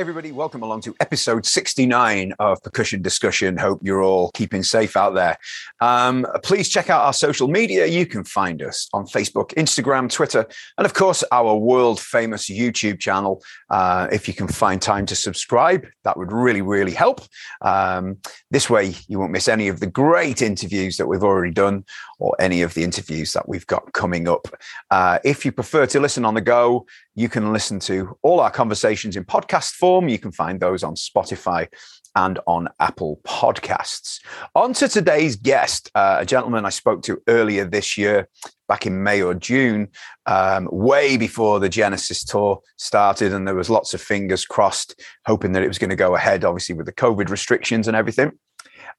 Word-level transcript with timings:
Everybody. 0.00 0.32
Welcome 0.32 0.62
along 0.62 0.80
to 0.82 0.96
episode 1.00 1.44
69 1.44 2.32
of 2.38 2.62
Percussion 2.62 3.02
Discussion. 3.02 3.58
Hope 3.58 3.80
you're 3.82 4.02
all 4.02 4.30
keeping 4.30 4.62
safe 4.62 4.96
out 4.96 5.12
there. 5.12 5.36
Um, 5.82 6.26
please 6.42 6.70
check 6.70 6.88
out 6.88 7.02
our 7.02 7.12
social 7.12 7.48
media. 7.48 7.84
You 7.84 8.06
can 8.06 8.24
find 8.24 8.62
us 8.62 8.88
on 8.94 9.04
Facebook, 9.04 9.52
Instagram, 9.56 10.10
Twitter, 10.10 10.46
and 10.78 10.86
of 10.86 10.94
course, 10.94 11.22
our 11.32 11.54
world 11.54 12.00
famous 12.00 12.48
YouTube 12.48 12.98
channel. 12.98 13.42
Uh, 13.68 14.08
if 14.10 14.26
you 14.26 14.32
can 14.32 14.48
find 14.48 14.80
time 14.80 15.04
to 15.04 15.14
subscribe, 15.14 15.86
that 16.04 16.16
would 16.16 16.32
really, 16.32 16.62
really 16.62 16.92
help. 16.92 17.20
Um, 17.60 18.16
this 18.50 18.70
way, 18.70 18.94
you 19.06 19.18
won't 19.18 19.32
miss 19.32 19.48
any 19.48 19.68
of 19.68 19.80
the 19.80 19.86
great 19.86 20.40
interviews 20.40 20.96
that 20.96 21.08
we've 21.08 21.22
already 21.22 21.52
done 21.52 21.84
or 22.18 22.34
any 22.40 22.62
of 22.62 22.72
the 22.72 22.84
interviews 22.84 23.34
that 23.34 23.46
we've 23.50 23.66
got 23.66 23.92
coming 23.92 24.28
up. 24.28 24.48
Uh, 24.90 25.18
if 25.24 25.44
you 25.44 25.52
prefer 25.52 25.84
to 25.84 26.00
listen 26.00 26.24
on 26.24 26.32
the 26.32 26.40
go, 26.40 26.86
you 27.14 27.28
can 27.28 27.52
listen 27.52 27.80
to 27.80 28.16
all 28.22 28.40
our 28.40 28.50
conversations 28.50 29.16
in 29.16 29.24
podcast 29.24 29.72
form. 29.72 30.08
You 30.08 30.18
can 30.18 30.32
find 30.32 30.60
those 30.60 30.82
on 30.82 30.94
Spotify 30.94 31.68
and 32.16 32.38
on 32.46 32.68
Apple 32.80 33.20
Podcasts. 33.24 34.20
On 34.54 34.72
to 34.74 34.88
today's 34.88 35.36
guest, 35.36 35.90
uh, 35.94 36.18
a 36.20 36.26
gentleman 36.26 36.64
I 36.64 36.70
spoke 36.70 37.02
to 37.04 37.20
earlier 37.28 37.64
this 37.64 37.96
year, 37.96 38.28
back 38.68 38.86
in 38.86 39.02
May 39.02 39.22
or 39.22 39.34
June, 39.34 39.88
um, 40.26 40.68
way 40.70 41.16
before 41.16 41.60
the 41.60 41.68
Genesis 41.68 42.24
tour 42.24 42.60
started, 42.76 43.32
and 43.32 43.46
there 43.46 43.54
was 43.54 43.70
lots 43.70 43.94
of 43.94 44.00
fingers 44.00 44.44
crossed, 44.44 45.00
hoping 45.26 45.52
that 45.52 45.62
it 45.62 45.68
was 45.68 45.78
going 45.78 45.90
to 45.90 45.96
go 45.96 46.14
ahead, 46.14 46.44
obviously 46.44 46.74
with 46.74 46.86
the 46.86 46.92
COVID 46.92 47.28
restrictions 47.28 47.88
and 47.88 47.96
everything. 47.96 48.32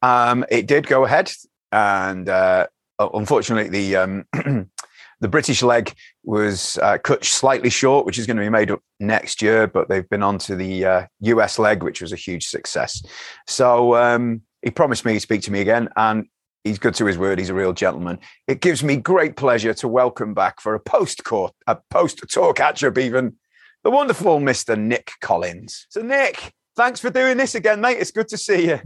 Um, 0.01 0.45
it 0.49 0.67
did 0.67 0.87
go 0.87 1.05
ahead, 1.05 1.31
and 1.71 2.27
uh, 2.27 2.67
unfortunately, 2.99 3.69
the 3.69 3.95
um, 3.95 4.25
the 5.21 5.27
British 5.27 5.61
leg 5.63 5.93
was 6.23 6.77
uh, 6.81 6.97
cut 6.97 7.25
slightly 7.25 7.69
short, 7.69 8.05
which 8.05 8.17
is 8.17 8.27
going 8.27 8.37
to 8.37 8.43
be 8.43 8.49
made 8.49 8.71
up 8.71 8.81
next 8.99 9.41
year. 9.41 9.67
But 9.67 9.89
they've 9.89 10.07
been 10.09 10.23
on 10.23 10.37
to 10.39 10.55
the 10.55 10.85
uh, 10.85 11.05
US 11.21 11.59
leg, 11.59 11.83
which 11.83 12.01
was 12.01 12.13
a 12.13 12.17
huge 12.17 12.47
success. 12.47 13.03
So 13.47 13.95
um, 13.95 14.41
he 14.61 14.71
promised 14.71 15.05
me 15.05 15.13
he'd 15.13 15.19
speak 15.19 15.41
to 15.43 15.51
me 15.51 15.61
again, 15.61 15.89
and 15.95 16.27
he's 16.63 16.79
good 16.79 16.95
to 16.95 17.05
his 17.05 17.17
word. 17.17 17.39
He's 17.39 17.49
a 17.49 17.53
real 17.53 17.73
gentleman. 17.73 18.19
It 18.47 18.61
gives 18.61 18.83
me 18.83 18.97
great 18.97 19.35
pleasure 19.35 19.73
to 19.75 19.87
welcome 19.87 20.33
back 20.33 20.61
for 20.61 20.75
a 20.75 20.79
post 20.79 21.23
court, 21.23 21.53
a 21.67 21.77
post 21.89 22.23
tour 22.29 22.53
catch 22.53 22.83
up, 22.83 22.97
even 22.97 23.35
the 23.83 23.91
wonderful 23.91 24.39
Mr. 24.39 24.77
Nic 24.77 25.11
Collins. 25.21 25.87
So, 25.89 26.01
Nic, 26.01 26.53
thanks 26.75 26.99
for 26.99 27.09
doing 27.09 27.37
this 27.37 27.55
again, 27.55 27.81
mate. 27.81 27.97
It's 27.97 28.11
good 28.11 28.27
to 28.29 28.37
see 28.37 28.67
you. 28.67 28.79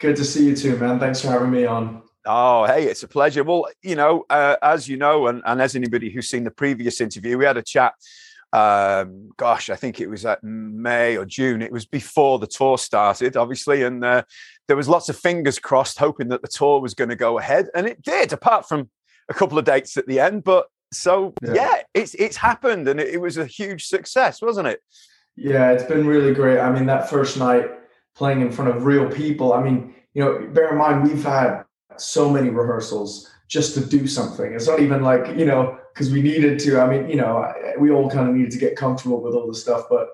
Good 0.00 0.16
to 0.16 0.24
see 0.24 0.46
you 0.46 0.56
too, 0.56 0.76
man. 0.76 0.98
Thanks 0.98 1.20
for 1.20 1.28
having 1.28 1.50
me 1.50 1.64
on. 1.64 2.02
Oh, 2.26 2.64
hey, 2.64 2.84
it's 2.84 3.02
a 3.02 3.08
pleasure. 3.08 3.44
Well, 3.44 3.66
you 3.82 3.96
know, 3.96 4.24
uh, 4.30 4.56
as 4.62 4.88
you 4.88 4.96
know, 4.96 5.26
and, 5.26 5.42
and 5.44 5.60
as 5.60 5.76
anybody 5.76 6.10
who's 6.10 6.28
seen 6.28 6.44
the 6.44 6.50
previous 6.50 7.00
interview, 7.00 7.36
we 7.36 7.44
had 7.44 7.56
a 7.56 7.62
chat. 7.62 7.94
Um, 8.52 9.30
gosh, 9.36 9.68
I 9.68 9.76
think 9.76 10.00
it 10.00 10.08
was 10.08 10.24
at 10.24 10.42
May 10.44 11.16
or 11.16 11.24
June. 11.24 11.60
It 11.60 11.72
was 11.72 11.86
before 11.86 12.38
the 12.38 12.46
tour 12.46 12.78
started, 12.78 13.36
obviously, 13.36 13.82
and 13.82 14.04
uh, 14.04 14.22
there 14.68 14.76
was 14.76 14.88
lots 14.88 15.08
of 15.08 15.16
fingers 15.16 15.58
crossed, 15.58 15.98
hoping 15.98 16.28
that 16.28 16.40
the 16.40 16.48
tour 16.48 16.80
was 16.80 16.94
going 16.94 17.10
to 17.10 17.16
go 17.16 17.38
ahead, 17.38 17.68
and 17.74 17.86
it 17.86 18.00
did. 18.00 18.32
Apart 18.32 18.68
from 18.68 18.88
a 19.28 19.34
couple 19.34 19.58
of 19.58 19.64
dates 19.64 19.96
at 19.96 20.06
the 20.06 20.20
end, 20.20 20.44
but 20.44 20.66
so 20.92 21.34
yeah, 21.42 21.54
yeah 21.54 21.82
it's 21.94 22.14
it's 22.14 22.36
happened, 22.36 22.86
and 22.88 23.00
it, 23.00 23.14
it 23.14 23.20
was 23.20 23.36
a 23.36 23.46
huge 23.46 23.86
success, 23.86 24.40
wasn't 24.40 24.68
it? 24.68 24.80
Yeah, 25.36 25.72
it's 25.72 25.84
been 25.84 26.06
really 26.06 26.32
great. 26.32 26.60
I 26.60 26.70
mean, 26.70 26.86
that 26.86 27.10
first 27.10 27.36
night 27.36 27.66
playing 28.14 28.40
in 28.40 28.52
front 28.52 28.70
of 28.70 28.84
real 28.84 29.10
people. 29.10 29.52
I 29.52 29.62
mean, 29.62 29.94
you 30.14 30.24
know, 30.24 30.48
bear 30.52 30.70
in 30.70 30.78
mind 30.78 31.02
we've 31.02 31.24
had 31.24 31.64
so 31.96 32.30
many 32.30 32.50
rehearsals 32.50 33.30
just 33.48 33.74
to 33.74 33.84
do 33.84 34.06
something. 34.06 34.52
It's 34.52 34.66
not 34.66 34.80
even 34.80 35.02
like, 35.02 35.36
you 35.36 35.44
know, 35.44 35.78
because 35.92 36.10
we 36.10 36.22
needed 36.22 36.58
to. 36.60 36.80
I 36.80 36.86
mean, 36.88 37.08
you 37.08 37.16
know, 37.16 37.52
we 37.78 37.90
all 37.90 38.10
kind 38.10 38.28
of 38.28 38.34
needed 38.34 38.50
to 38.52 38.58
get 38.58 38.76
comfortable 38.76 39.20
with 39.20 39.34
all 39.34 39.46
the 39.46 39.54
stuff, 39.54 39.84
but, 39.88 40.08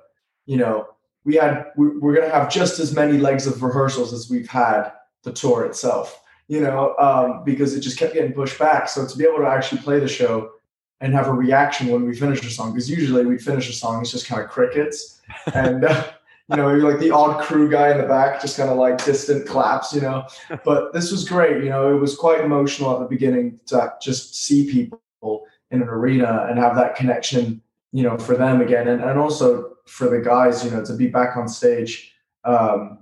you 0.47 0.57
know, 0.57 0.89
we 1.25 1.37
had, 1.37 1.67
we're 1.77 2.15
going 2.15 2.29
to 2.29 2.35
have 2.35 2.51
just 2.51 2.79
as 2.81 2.95
many 2.95 3.19
legs 3.19 3.47
of 3.47 3.63
rehearsals 3.63 4.13
as 4.13 4.31
we've 4.31 4.49
had 4.49 4.91
the 5.23 5.33
tour 5.33 5.65
itself, 5.65 6.23
you 6.49 6.61
know, 6.61 6.97
um, 6.99 7.45
because 7.45 7.75
it 7.75 7.81
just 7.81 7.99
kept 7.99 8.15
getting 8.15 8.33
pushed 8.33 8.59
back. 8.59 8.89
So 8.89 9.07
to 9.07 9.19
be 9.19 9.25
able 9.25 9.39
to 9.39 9.47
actually 9.47 9.83
play 9.83 10.01
the 10.01 10.09
show 10.09 10.53
and 11.01 11.15
have 11.15 11.29
a 11.29 11.33
reaction 11.33 11.89
when 11.89 12.05
we 12.05 12.15
finish 12.17 12.43
a 12.45 12.51
song, 12.51 12.73
because 12.73 12.91
usually 12.91 13.25
we'd 13.25 13.43
finish 13.43 13.69
a 13.69 13.73
song, 13.73 14.01
it's 14.01 14.11
just 14.11 14.27
kind 14.27 14.43
of 14.43 14.49
crickets. 14.49 15.21
And, 15.55 15.85
uh, 15.85 16.05
you 16.51 16.57
know, 16.57 16.69
you're 16.71 16.91
like 16.91 16.99
the 16.99 17.13
odd 17.13 17.41
crew 17.43 17.71
guy 17.71 17.93
in 17.93 17.99
the 17.99 18.09
back, 18.09 18.41
just 18.41 18.57
kind 18.57 18.71
of 18.71 18.77
like 18.77 19.05
distant 19.05 19.47
claps, 19.47 19.95
you 19.95 20.01
know. 20.01 20.27
But 20.65 20.93
this 20.93 21.13
was 21.13 21.29
great. 21.29 21.63
You 21.63 21.71
know, 21.71 21.95
it 21.95 22.01
was 22.01 22.17
quite 22.17 22.41
emotional 22.41 22.93
at 22.93 22.99
the 22.99 23.07
beginning 23.07 23.61
to 23.67 23.93
just 24.03 24.35
see 24.35 24.71
people 24.71 25.47
in 25.71 25.81
an 25.81 25.89
arena 25.89 26.47
and 26.51 26.59
have 26.59 26.75
that 26.75 26.97
connection, 26.97 27.63
you 27.93 28.03
know, 28.03 28.19
for 28.19 28.37
them 28.37 28.61
again. 28.61 28.89
And, 28.89 29.01
and 29.01 29.19
also 29.19 29.77
for 29.87 30.09
the 30.09 30.21
guys, 30.21 30.65
you 30.65 30.73
know, 30.73 30.85
to 30.85 30.95
be 30.95 31.07
back 31.07 31.37
on 31.37 31.49
stage, 31.49 32.13
um, 32.45 32.99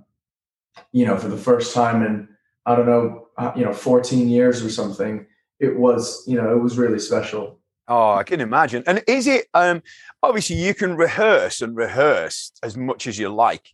you 0.91 1.05
know, 1.05 1.17
for 1.17 1.27
the 1.27 1.37
first 1.37 1.73
time 1.73 2.05
in, 2.05 2.27
I 2.67 2.75
don't 2.75 2.85
know, 2.85 3.27
uh, 3.37 3.51
you 3.55 3.65
know, 3.65 3.73
14 3.73 4.29
years 4.29 4.63
or 4.63 4.69
something. 4.69 5.25
It 5.59 5.75
was, 5.75 6.23
you 6.27 6.39
know, 6.39 6.55
it 6.55 6.59
was 6.59 6.77
really 6.77 6.99
special. 6.99 7.58
Oh, 7.89 8.13
I 8.13 8.23
can 8.23 8.39
imagine. 8.39 8.83
And 8.85 9.03
is 9.07 9.27
it 9.27 9.47
um 9.53 9.81
obviously 10.21 10.55
you 10.55 10.73
can 10.73 10.95
rehearse 10.95 11.61
and 11.61 11.75
rehearse 11.75 12.51
as 12.63 12.77
much 12.77 13.07
as 13.07 13.17
you 13.17 13.29
like. 13.29 13.67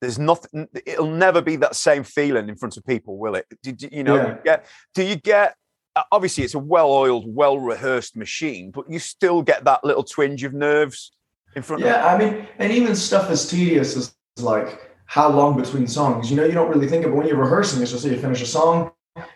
There's 0.00 0.18
nothing 0.18 0.68
it'll 0.86 1.10
never 1.10 1.42
be 1.42 1.56
that 1.56 1.76
same 1.76 2.02
feeling 2.02 2.48
in 2.48 2.56
front 2.56 2.76
of 2.76 2.86
people, 2.86 3.18
will 3.18 3.34
it? 3.34 3.46
Did 3.62 3.82
you 3.92 4.02
know 4.02 4.16
yeah. 4.16 4.36
get 4.44 4.66
do 4.94 5.04
you 5.04 5.16
get 5.16 5.54
obviously 6.12 6.44
it's 6.44 6.54
a 6.54 6.58
well-oiled, 6.58 7.24
well-rehearsed 7.26 8.16
machine, 8.16 8.70
but 8.70 8.84
you 8.88 8.98
still 8.98 9.42
get 9.42 9.64
that 9.64 9.84
little 9.84 10.04
twinge 10.04 10.44
of 10.44 10.54
nerves 10.54 11.12
in 11.56 11.62
front 11.62 11.82
yeah, 11.82 12.14
of 12.14 12.20
I 12.20 12.24
mean, 12.24 12.46
and 12.58 12.72
even 12.72 12.94
stuff 12.94 13.30
as 13.30 13.48
tedious 13.50 13.96
as 13.96 14.14
like 14.38 14.92
how 15.06 15.28
long 15.28 15.56
between 15.56 15.86
songs. 15.86 16.30
You 16.30 16.36
know, 16.36 16.44
you 16.44 16.52
don't 16.52 16.70
really 16.70 16.86
think 16.86 17.04
of 17.04 17.12
it 17.12 17.14
when 17.14 17.26
you're 17.26 17.36
rehearsing, 17.36 17.82
it's 17.82 17.90
just 17.90 18.04
so 18.04 18.08
you 18.08 18.18
finish 18.18 18.42
a 18.42 18.46
song, 18.46 18.92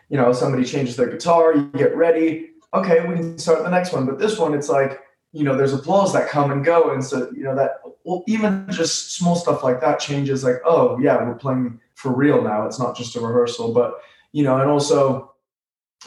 you 0.09 0.17
know, 0.17 0.33
somebody 0.33 0.65
changes 0.65 0.97
their 0.97 1.09
guitar, 1.09 1.55
you 1.55 1.65
get 1.75 1.97
ready, 1.97 2.52
okay, 2.75 3.07
we 3.07 3.17
can 3.17 3.39
start 3.39 3.63
the 3.63 3.71
next 3.71 3.93
one. 3.93 4.07
But 4.07 4.19
this 4.19 4.39
one, 4.39 4.55
it's 4.55 4.69
like, 4.69 5.01
you 5.33 5.45
know, 5.45 5.57
there's 5.57 5.73
applause 5.73 6.13
that 6.13 6.29
come 6.29 6.51
and 6.51 6.65
go. 6.65 6.93
And 6.93 7.05
so, 7.05 7.31
you 7.35 7.45
know, 7.45 7.55
that 7.55 7.81
well, 8.05 8.23
even 8.27 8.67
just 8.71 9.17
small 9.17 9.37
stuff 9.37 9.63
like 9.63 9.81
that 9.81 10.01
changes 10.01 10.45
like, 10.45 10.57
oh, 10.65 10.99
yeah, 10.99 11.23
we're 11.23 11.35
playing 11.35 11.81
for 11.95 12.13
real 12.13 12.43
now. 12.43 12.67
It's 12.67 12.79
not 12.79 12.97
just 12.97 13.17
a 13.17 13.21
rehearsal. 13.21 13.73
But, 13.73 13.95
you 14.33 14.43
know, 14.43 14.59
and 14.59 14.71
also 14.71 15.33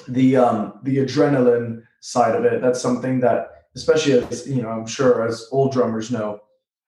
the 0.07 0.35
um 0.35 0.79
the 0.83 0.97
adrenaline 0.97 1.83
side 2.01 2.35
of 2.35 2.45
it, 2.45 2.61
that's 2.61 2.81
something 2.81 3.19
that, 3.21 3.65
especially 3.75 4.13
as, 4.13 4.47
you 4.47 4.61
know, 4.61 4.69
I'm 4.69 4.85
sure 4.85 5.27
as 5.27 5.47
old 5.51 5.71
drummers 5.71 6.11
know, 6.11 6.41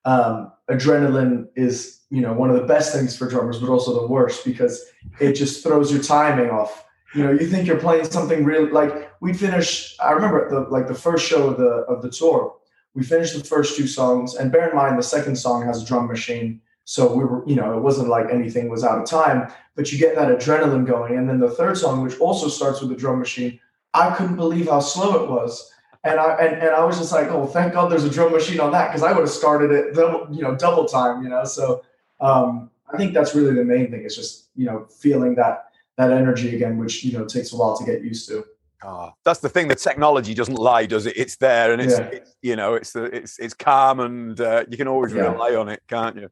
um, 0.05 0.51
adrenaline 0.69 1.47
is, 1.55 2.01
you 2.09 2.21
know, 2.21 2.33
one 2.33 2.49
of 2.49 2.55
the 2.55 2.67
best 2.67 2.93
things 2.93 3.15
for 3.17 3.27
drummers, 3.27 3.59
but 3.59 3.69
also 3.69 3.99
the 3.99 4.07
worst 4.07 4.45
because 4.45 4.85
it 5.19 5.33
just 5.33 5.63
throws 5.63 5.91
your 5.91 6.01
timing 6.03 6.49
off 6.49 6.85
you 7.13 7.23
know, 7.23 7.31
you 7.31 7.47
think 7.47 7.67
you're 7.67 7.79
playing 7.79 8.05
something 8.05 8.43
real 8.43 8.71
like 8.71 9.11
we 9.21 9.33
finished. 9.33 9.99
I 10.01 10.11
remember 10.11 10.49
the 10.49 10.61
like 10.69 10.87
the 10.87 10.95
first 10.95 11.27
show 11.27 11.49
of 11.49 11.57
the 11.57 11.85
of 11.87 12.01
the 12.01 12.09
tour. 12.09 12.55
We 12.93 13.03
finished 13.03 13.37
the 13.37 13.43
first 13.43 13.77
two 13.77 13.87
songs, 13.87 14.35
and 14.35 14.51
bear 14.51 14.69
in 14.69 14.75
mind 14.75 14.97
the 14.97 15.03
second 15.03 15.35
song 15.35 15.65
has 15.65 15.83
a 15.83 15.85
drum 15.85 16.07
machine, 16.07 16.61
so 16.83 17.13
we 17.13 17.23
were, 17.23 17.47
you 17.47 17.55
know, 17.55 17.77
it 17.77 17.81
wasn't 17.81 18.07
like 18.07 18.31
anything 18.31 18.69
was 18.69 18.83
out 18.83 18.99
of 18.99 19.05
time. 19.05 19.51
But 19.75 19.91
you 19.91 19.99
get 19.99 20.15
that 20.15 20.29
adrenaline 20.29 20.85
going, 20.85 21.17
and 21.17 21.29
then 21.29 21.39
the 21.39 21.49
third 21.49 21.77
song, 21.77 22.03
which 22.03 22.17
also 22.19 22.47
starts 22.47 22.81
with 22.81 22.91
a 22.91 22.95
drum 22.95 23.19
machine, 23.19 23.59
I 23.93 24.15
couldn't 24.15 24.35
believe 24.35 24.67
how 24.69 24.79
slow 24.79 25.23
it 25.23 25.29
was. 25.29 25.71
And 26.03 26.19
I 26.19 26.35
and, 26.35 26.61
and 26.61 26.69
I 26.71 26.83
was 26.83 26.97
just 26.97 27.11
like, 27.11 27.27
oh, 27.27 27.45
thank 27.45 27.73
God 27.73 27.91
there's 27.91 28.03
a 28.03 28.09
drum 28.09 28.31
machine 28.31 28.59
on 28.59 28.71
that 28.71 28.87
because 28.87 29.03
I 29.03 29.11
would 29.11 29.21
have 29.21 29.29
started 29.29 29.71
it 29.71 29.93
double, 29.93 30.33
you 30.33 30.41
know, 30.41 30.55
double 30.55 30.85
time, 30.85 31.23
you 31.23 31.29
know. 31.29 31.43
So 31.45 31.83
um, 32.19 32.69
I 32.91 32.97
think 32.97 33.13
that's 33.13 33.35
really 33.35 33.53
the 33.53 33.63
main 33.63 33.91
thing. 33.91 34.03
is 34.03 34.15
just 34.15 34.47
you 34.55 34.65
know 34.65 34.87
feeling 34.89 35.35
that 35.35 35.66
that 35.97 36.11
energy 36.11 36.55
again, 36.55 36.77
which 36.77 37.03
you 37.03 37.17
know 37.17 37.25
takes 37.25 37.53
a 37.53 37.57
while 37.57 37.77
to 37.77 37.85
get 37.85 38.03
used 38.03 38.27
to. 38.29 38.45
Oh, 38.83 39.11
that's 39.25 39.39
the 39.39 39.49
thing. 39.49 39.67
The 39.67 39.75
technology 39.75 40.33
doesn't 40.33 40.55
lie, 40.55 40.85
does 40.85 41.07
it? 41.07 41.17
It's 41.17 41.37
there, 41.37 41.73
and 41.73 41.81
it's, 41.81 41.97
yeah. 41.97 42.05
it's 42.05 42.35
you 42.41 42.55
know, 42.55 42.75
it's 42.75 42.91
the 42.91 43.05
it's 43.05 43.39
it's 43.39 43.53
calm, 43.53 43.99
and 43.99 44.39
uh, 44.39 44.65
you 44.69 44.77
can 44.77 44.87
always 44.87 45.13
yeah. 45.13 45.31
rely 45.31 45.55
on 45.55 45.69
it, 45.69 45.81
can't 45.87 46.15
you? 46.15 46.29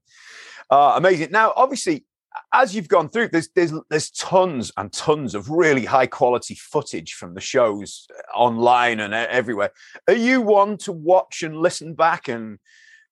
Uh, 0.70 0.94
amazing. 0.96 1.32
Now, 1.32 1.54
obviously, 1.56 2.06
as 2.54 2.76
you've 2.76 2.88
gone 2.88 3.10
through, 3.10 3.30
there's 3.30 3.50
there's 3.56 3.74
there's 3.90 4.12
tons 4.12 4.72
and 4.78 4.94
tons 4.94 5.34
of 5.34 5.50
really 5.50 5.86
high 5.86 6.08
quality 6.08 6.56
footage 6.56 7.14
from 7.14 7.34
the 7.34 7.42
shows 7.42 8.08
uh, 8.16 8.38
online 8.38 9.00
and 9.00 9.14
everywhere. 9.14 9.72
Are 10.08 10.14
you 10.14 10.42
one 10.42 10.78
to 10.80 10.92
watch 10.92 11.42
and 11.42 11.58
listen 11.58 11.96
back 11.96 12.28
and 12.28 12.60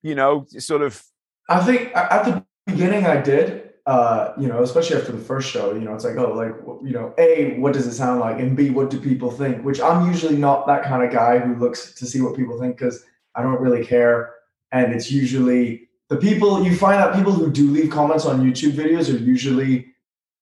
you 0.03 0.13
know 0.13 0.45
sort 0.59 0.83
of? 0.83 1.03
I 1.49 1.59
think 1.59 1.95
at 1.95 2.23
the 2.23 2.45
beginning 2.67 3.07
I 3.07 3.19
did, 3.19 3.72
uh, 3.85 4.33
you 4.39 4.47
know, 4.47 4.63
especially 4.63 4.95
after 4.97 5.11
the 5.11 5.17
first 5.23 5.49
show, 5.49 5.73
you 5.73 5.81
know, 5.81 5.93
it's 5.93 6.05
like, 6.05 6.15
oh, 6.15 6.33
like, 6.33 6.55
you 6.87 6.93
know, 6.93 7.13
A, 7.17 7.59
what 7.59 7.73
does 7.73 7.85
it 7.85 7.93
sound 7.93 8.19
like? 8.21 8.39
And 8.39 8.55
B, 8.55 8.69
what 8.69 8.89
do 8.89 8.99
people 8.99 9.29
think? 9.29 9.63
Which 9.65 9.81
I'm 9.81 10.07
usually 10.07 10.37
not 10.37 10.67
that 10.67 10.83
kind 10.83 11.03
of 11.03 11.11
guy 11.11 11.39
who 11.39 11.55
looks 11.55 11.93
to 11.95 12.05
see 12.05 12.21
what 12.21 12.35
people 12.35 12.57
think 12.59 12.77
because 12.77 13.05
I 13.35 13.43
don't 13.43 13.59
really 13.59 13.85
care. 13.85 14.35
And 14.71 14.93
it's 14.93 15.11
usually 15.11 15.89
the 16.09 16.17
people 16.17 16.63
you 16.63 16.75
find 16.75 17.01
out 17.01 17.15
people 17.15 17.33
who 17.33 17.51
do 17.51 17.69
leave 17.71 17.91
comments 17.91 18.25
on 18.25 18.41
YouTube 18.41 18.71
videos 18.71 19.13
are 19.13 19.17
usually 19.17 19.87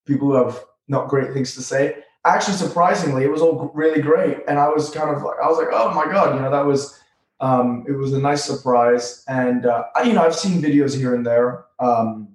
people 0.06 0.28
who 0.28 0.34
have 0.34 0.64
not 0.86 1.08
great 1.08 1.32
things 1.32 1.54
to 1.54 1.62
say. 1.62 1.96
Actually, 2.24 2.56
surprisingly, 2.56 3.24
it 3.24 3.30
was 3.30 3.42
all 3.42 3.72
really 3.74 4.00
great. 4.00 4.38
And 4.46 4.58
I 4.58 4.68
was 4.68 4.90
kind 4.90 5.10
of 5.10 5.22
like, 5.22 5.38
I 5.42 5.48
was 5.48 5.58
like, 5.58 5.68
oh 5.72 5.92
my 5.94 6.04
God, 6.04 6.34
you 6.36 6.40
know, 6.42 6.50
that 6.50 6.64
was 6.64 6.98
Um, 7.42 7.84
it 7.88 7.96
was 7.98 8.12
a 8.12 8.20
nice 8.20 8.44
surprise, 8.44 9.24
and 9.26 9.66
uh, 9.66 9.82
I, 9.96 10.04
you 10.06 10.12
know 10.12 10.22
I've 10.22 10.42
seen 10.44 10.62
videos 10.62 10.94
here 10.96 11.16
and 11.16 11.26
there, 11.26 11.64
um, 11.80 12.31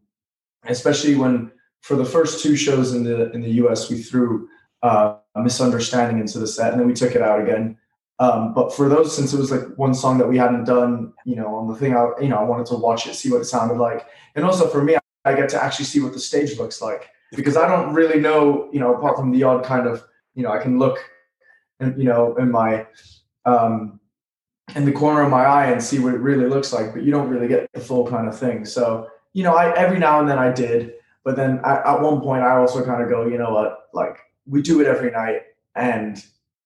especially 0.67 1.15
when 1.15 1.51
for 1.81 1.95
the 1.95 2.05
first 2.05 2.43
two 2.43 2.55
shows 2.55 2.93
in 2.93 3.03
the 3.03 3.31
in 3.31 3.41
the 3.41 3.51
U.S. 3.61 3.89
we 3.89 4.01
threw 4.01 4.47
uh, 4.83 5.17
misunderstanding 5.35 6.19
into 6.19 6.39
the 6.39 6.47
set, 6.47 6.71
and 6.71 6.79
then 6.79 6.87
we 6.87 6.93
took 6.93 7.15
it 7.15 7.21
out 7.21 7.41
again. 7.41 7.77
Um, 8.19 8.53
but 8.53 8.73
for 8.73 8.89
those, 8.89 9.15
since 9.15 9.33
it 9.33 9.37
was 9.37 9.51
like 9.51 9.61
one 9.77 9.93
song 9.93 10.17
that 10.17 10.27
we 10.27 10.37
hadn't 10.37 10.63
done, 10.63 11.13
you 11.23 11.35
know, 11.35 11.53
on 11.55 11.67
the 11.67 11.75
thing, 11.75 11.95
I 11.95 12.09
you 12.21 12.29
know 12.29 12.37
I 12.37 12.43
wanted 12.43 12.65
to 12.67 12.75
watch 12.75 13.07
it, 13.07 13.15
see 13.15 13.31
what 13.31 13.41
it 13.41 13.45
sounded 13.45 13.77
like, 13.77 14.07
and 14.35 14.43
also 14.43 14.67
for 14.67 14.83
me, 14.83 14.97
I 15.25 15.33
get 15.33 15.49
to 15.49 15.63
actually 15.63 15.85
see 15.85 16.01
what 16.01 16.13
the 16.13 16.19
stage 16.19 16.57
looks 16.57 16.81
like 16.81 17.09
because 17.35 17.57
I 17.57 17.67
don't 17.67 17.93
really 17.93 18.19
know, 18.19 18.69
you 18.71 18.79
know, 18.79 18.95
apart 18.95 19.17
from 19.17 19.31
the 19.31 19.43
odd 19.43 19.63
kind 19.63 19.87
of, 19.87 20.03
you 20.33 20.43
know, 20.43 20.51
I 20.51 20.59
can 20.59 20.79
look, 20.79 20.97
and 21.79 21.97
you 21.97 22.05
know, 22.05 22.35
in 22.37 22.49
my 22.51 22.87
um, 23.45 23.99
in 24.75 24.85
the 24.85 24.91
corner 24.91 25.21
of 25.21 25.29
my 25.29 25.45
eye 25.45 25.67
and 25.67 25.81
see 25.81 25.99
what 25.99 26.13
it 26.13 26.19
really 26.19 26.47
looks 26.47 26.73
like, 26.73 26.93
but 26.93 27.03
you 27.03 27.11
don't 27.11 27.29
really 27.29 27.47
get 27.47 27.71
the 27.73 27.79
full 27.79 28.07
kind 28.07 28.27
of 28.27 28.37
thing. 28.37 28.65
So, 28.65 29.07
you 29.37 29.43
know, 29.43 29.53
I 29.53 29.71
every 29.77 29.99
now 29.99 30.19
and 30.19 30.27
then 30.27 30.39
I 30.39 30.51
did, 30.51 30.93
but 31.23 31.35
then 31.35 31.59
I, 31.63 31.93
at 31.93 32.01
one 32.01 32.21
point 32.21 32.41
I 32.41 32.57
also 32.57 32.83
kind 32.83 33.03
of 33.03 33.07
go, 33.07 33.27
you 33.27 33.37
know 33.37 33.53
what, 33.53 33.89
like 33.93 34.17
we 34.47 34.63
do 34.63 34.81
it 34.81 34.87
every 34.87 35.11
night, 35.11 35.43
and 35.75 36.17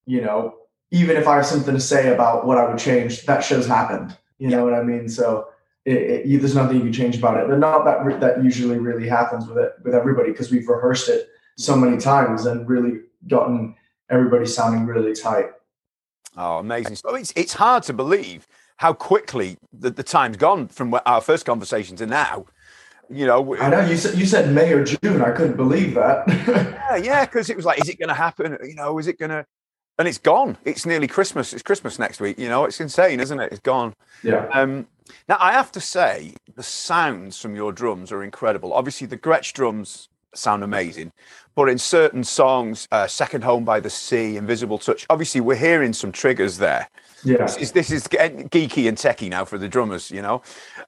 you 0.06 0.22
know, 0.22 0.56
even 0.90 1.18
if 1.18 1.28
I 1.28 1.36
have 1.36 1.46
something 1.46 1.74
to 1.74 1.82
say 1.82 2.14
about 2.14 2.48
what 2.48 2.58
I 2.58 2.70
would 2.70 2.80
change, 2.80 3.26
that 3.26 3.44
show's 3.44 3.68
happened. 3.68 4.16
You 4.40 4.50
yeah. 4.50 4.56
know 4.56 4.64
what 4.64 4.74
I 4.74 4.84
mean? 4.84 5.10
So. 5.10 5.48
It, 5.84 5.98
it, 5.98 6.26
you, 6.28 6.38
there's 6.38 6.54
nothing 6.54 6.78
you 6.78 6.84
can 6.84 6.94
change 6.94 7.18
about 7.18 7.38
it. 7.38 7.48
But 7.50 7.58
not 7.58 7.86
that 7.86 8.20
that 8.20 8.44
usually 8.44 8.78
really 8.78 9.10
happens 9.10 9.48
with 9.48 9.58
it 9.58 9.72
with 9.84 9.96
everybody 9.96 10.30
because 10.30 10.52
we've 10.52 10.68
rehearsed 10.68 11.10
it 11.10 11.28
so 11.58 11.76
many 11.76 11.98
times 11.98 12.46
and 12.46 12.70
really 12.70 13.00
gotten 13.28 13.74
everybody 14.08 14.46
sounding 14.46 14.86
really 14.86 15.14
tight. 15.14 15.48
Oh, 16.38 16.60
amazing! 16.60 16.98
So 16.98 17.16
it's 17.16 17.34
it's 17.36 17.54
hard 17.54 17.82
to 17.86 17.94
believe 17.94 18.48
how 18.78 18.94
quickly 18.94 19.58
the, 19.74 19.90
the 19.90 20.04
time's 20.04 20.38
gone 20.38 20.68
from 20.68 20.96
our 21.06 21.22
first 21.22 21.48
conversation 21.48 21.96
to 21.96 22.06
now. 22.06 22.46
You 23.12 23.26
know, 23.26 23.56
I 23.58 23.70
know 23.70 23.82
you 23.82 23.98
said 23.98 24.18
you 24.18 24.26
said 24.26 24.54
May 24.54 24.72
or 24.74 24.84
June. 24.84 25.22
I 25.22 25.32
couldn't 25.32 25.58
believe 25.58 25.96
that. 25.96 26.24
yeah, 26.48 26.96
yeah, 26.96 27.26
because 27.26 27.50
it 27.50 27.58
was 27.58 27.66
like, 27.66 27.82
is 27.82 27.90
it 27.90 28.00
going 28.00 28.10
to 28.10 28.16
happen? 28.16 28.58
You 28.64 28.76
know, 28.76 28.98
is 28.98 29.08
it 29.08 29.20
going 29.20 29.32
to? 29.32 29.46
And 30.00 30.08
it's 30.08 30.18
gone. 30.18 30.58
It's 30.64 30.86
nearly 30.86 31.08
Christmas. 31.08 31.54
It's 31.54 31.62
Christmas 31.62 32.00
next 32.00 32.20
week. 32.20 32.40
You 32.40 32.50
know, 32.50 32.66
it's 32.66 32.80
insane, 32.80 33.20
isn't 33.20 33.40
it? 33.40 33.52
It's 33.52 33.62
gone. 33.62 33.94
Yeah. 34.24 34.48
Um, 34.54 34.88
now 35.28 35.38
I 35.40 35.52
have 35.52 35.72
to 35.74 35.82
say, 35.82 36.34
the 36.56 36.64
sounds 36.64 37.40
from 37.40 37.56
your 37.56 37.72
drums 37.72 38.12
are 38.12 38.24
incredible. 38.24 38.74
Obviously, 38.74 39.08
the 39.08 39.18
Gretsch 39.18 39.54
drums 39.54 40.10
sound 40.34 40.64
amazing. 40.64 41.12
But 41.56 41.70
in 41.70 41.78
certain 41.78 42.24
songs, 42.24 42.88
uh, 42.92 43.08
Second 43.08 43.44
Home 43.44 43.66
by 43.66 43.80
the 43.80 43.90
Sea, 43.90 44.38
Invisible 44.38 44.78
Touch, 44.78 45.06
obviously 45.10 45.42
we're 45.42 45.56
hearing 45.56 45.94
some 45.94 46.12
triggers 46.12 46.58
there. 46.58 46.90
Yeah. 47.24 47.46
This 47.46 47.58
is, 47.58 47.72
this 47.72 47.92
is 47.92 48.08
geeky 48.08 48.88
and 48.88 48.98
techy 48.98 49.30
now 49.30 49.46
for 49.46 49.58
the 49.58 49.68
drummers, 49.68 50.12
you 50.12 50.22
know. 50.22 50.42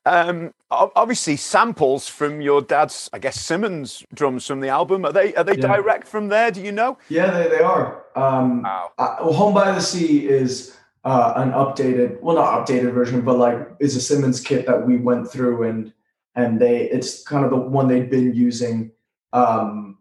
Um, 0.05 0.53
obviously, 0.71 1.35
samples 1.35 2.07
from 2.07 2.41
your 2.41 2.61
dad's, 2.61 3.09
I 3.13 3.19
guess, 3.19 3.39
Simmons 3.39 4.03
drums 4.13 4.47
from 4.47 4.59
the 4.59 4.69
album. 4.69 5.05
Are 5.05 5.11
they 5.11 5.33
are 5.35 5.43
they 5.43 5.57
yeah. 5.57 5.75
direct 5.75 6.07
from 6.07 6.29
there? 6.29 6.51
Do 6.51 6.61
you 6.61 6.71
know? 6.71 6.97
Yeah, 7.09 7.31
they, 7.31 7.49
they 7.49 7.61
are. 7.61 8.05
Um, 8.15 8.63
wow. 8.63 8.91
Uh, 8.97 9.31
Home 9.31 9.53
by 9.53 9.71
the 9.71 9.81
Sea 9.81 10.27
is 10.27 10.75
uh, 11.03 11.33
an 11.35 11.51
updated, 11.51 12.21
well, 12.21 12.35
not 12.35 12.67
updated 12.67 12.93
version, 12.93 13.21
but 13.21 13.37
like 13.37 13.59
is 13.79 13.95
a 13.95 14.01
Simmons 14.01 14.39
kit 14.39 14.65
that 14.65 14.85
we 14.85 14.97
went 14.97 15.29
through 15.29 15.63
and 15.63 15.93
and 16.35 16.59
they 16.59 16.89
it's 16.89 17.23
kind 17.23 17.45
of 17.45 17.51
the 17.51 17.57
one 17.57 17.87
they'd 17.87 18.09
been 18.09 18.33
using 18.33 18.91
um, 19.33 19.97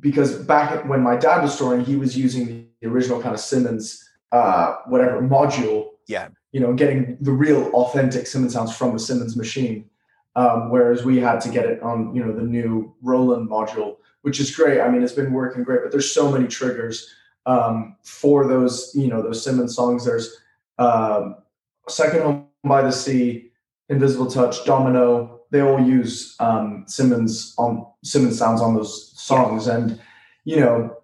because 0.00 0.36
back 0.36 0.88
when 0.88 1.00
my 1.00 1.16
dad 1.16 1.42
was 1.42 1.54
storing, 1.54 1.84
he 1.84 1.96
was 1.96 2.16
using 2.16 2.68
the 2.80 2.88
original 2.88 3.20
kind 3.20 3.34
of 3.34 3.40
Simmons, 3.40 4.08
uh, 4.32 4.76
whatever 4.86 5.20
module. 5.20 5.90
Yeah. 6.08 6.28
You 6.52 6.60
know, 6.60 6.74
getting 6.74 7.16
the 7.20 7.32
real 7.32 7.68
authentic 7.72 8.26
Simmons 8.26 8.52
sounds 8.52 8.76
from 8.76 8.92
the 8.92 8.98
Simmons 8.98 9.36
machine. 9.36 9.88
Um, 10.34 10.70
whereas 10.70 11.04
we 11.04 11.18
had 11.18 11.42
to 11.42 11.50
get 11.50 11.66
it 11.66 11.82
on, 11.82 12.14
you 12.14 12.24
know, 12.24 12.32
the 12.32 12.42
new 12.42 12.94
Roland 13.02 13.50
module, 13.50 13.96
which 14.22 14.40
is 14.40 14.54
great. 14.54 14.80
I 14.80 14.90
mean, 14.90 15.02
it's 15.02 15.12
been 15.12 15.32
working 15.32 15.62
great, 15.62 15.80
but 15.82 15.92
there's 15.92 16.10
so 16.10 16.32
many 16.32 16.46
triggers 16.46 17.14
um, 17.44 17.96
for 18.02 18.48
those, 18.48 18.92
you 18.94 19.08
know, 19.08 19.20
those 19.22 19.44
Simmons 19.44 19.76
songs. 19.76 20.06
There's 20.06 20.38
um, 20.78 21.36
Second 21.86 22.22
Home 22.22 22.46
by 22.64 22.80
the 22.80 22.92
Sea, 22.92 23.50
Invisible 23.90 24.26
Touch, 24.26 24.64
Domino, 24.64 25.32
they 25.52 25.60
all 25.60 25.80
use 25.80 26.34
um, 26.40 26.84
Simmons 26.88 27.54
on 27.58 27.86
Simmons 28.02 28.38
sounds 28.38 28.60
on 28.60 28.74
those 28.74 29.12
songs, 29.20 29.68
and 29.68 30.00
you 30.44 30.58
know, 30.58 30.96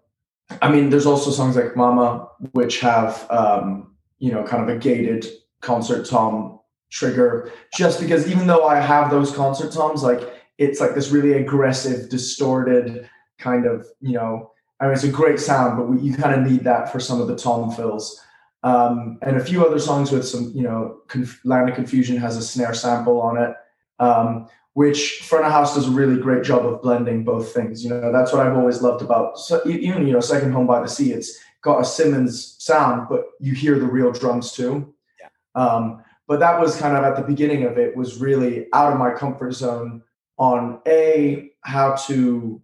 I 0.62 0.70
mean, 0.70 0.90
there's 0.90 1.06
also 1.06 1.30
songs 1.30 1.56
like 1.56 1.76
Mama, 1.76 2.28
which 2.52 2.80
have 2.80 3.26
um, 3.30 3.94
you 4.18 4.32
know 4.32 4.44
kind 4.44 4.62
of 4.62 4.74
a 4.74 4.78
gated 4.78 5.26
concert 5.60 6.06
tom 6.06 6.60
trigger, 6.90 7.52
just 7.76 8.00
because 8.00 8.30
even 8.30 8.46
though 8.46 8.66
I 8.66 8.80
have 8.80 9.10
those 9.10 9.34
concert 9.34 9.72
toms, 9.72 10.02
like 10.02 10.20
it's 10.58 10.80
like 10.80 10.94
this 10.94 11.10
really 11.10 11.34
aggressive, 11.34 12.08
distorted 12.08 13.08
kind 13.38 13.66
of 13.66 13.86
you 14.00 14.12
know. 14.12 14.52
I 14.80 14.84
mean, 14.84 14.94
it's 14.94 15.02
a 15.02 15.10
great 15.10 15.40
sound, 15.40 15.76
but 15.76 15.88
we, 15.88 15.98
you 15.98 16.14
kind 16.14 16.40
of 16.40 16.48
need 16.48 16.62
that 16.62 16.92
for 16.92 17.00
some 17.00 17.20
of 17.20 17.26
the 17.26 17.34
tom 17.34 17.72
fills. 17.72 18.24
Um, 18.62 19.18
and 19.22 19.36
a 19.36 19.44
few 19.44 19.66
other 19.66 19.80
songs 19.80 20.12
with 20.12 20.24
some, 20.24 20.52
you 20.54 20.62
know, 20.62 20.98
Conf- 21.08 21.40
Land 21.44 21.68
of 21.68 21.74
Confusion 21.74 22.16
has 22.16 22.36
a 22.36 22.42
snare 22.42 22.74
sample 22.74 23.20
on 23.20 23.38
it 23.38 23.54
um, 24.00 24.48
which 24.78 25.22
front 25.22 25.44
of 25.44 25.50
house 25.50 25.74
does 25.74 25.88
a 25.88 25.90
really 25.90 26.16
great 26.16 26.44
job 26.44 26.64
of 26.64 26.80
blending 26.80 27.24
both 27.24 27.52
things. 27.52 27.82
You 27.82 27.90
know, 27.90 28.12
that's 28.12 28.32
what 28.32 28.46
I've 28.46 28.56
always 28.56 28.80
loved 28.80 29.02
about 29.02 29.36
so 29.36 29.60
even 29.66 30.06
you 30.06 30.12
know 30.12 30.20
Second 30.20 30.52
Home 30.52 30.68
by 30.68 30.80
the 30.80 30.86
Sea. 30.86 31.10
It's 31.10 31.36
got 31.62 31.80
a 31.80 31.84
Simmons 31.84 32.54
sound, 32.60 33.08
but 33.10 33.24
you 33.40 33.54
hear 33.54 33.76
the 33.76 33.86
real 33.86 34.12
drums 34.12 34.52
too. 34.52 34.94
Yeah. 35.18 35.30
Um, 35.60 36.04
but 36.28 36.38
that 36.38 36.60
was 36.60 36.76
kind 36.76 36.96
of 36.96 37.02
at 37.02 37.16
the 37.16 37.22
beginning 37.22 37.64
of 37.64 37.76
it 37.76 37.96
was 37.96 38.20
really 38.20 38.68
out 38.72 38.92
of 38.92 39.00
my 39.00 39.10
comfort 39.10 39.50
zone 39.50 40.00
on 40.38 40.80
a 40.86 41.50
how 41.62 41.96
to 42.06 42.62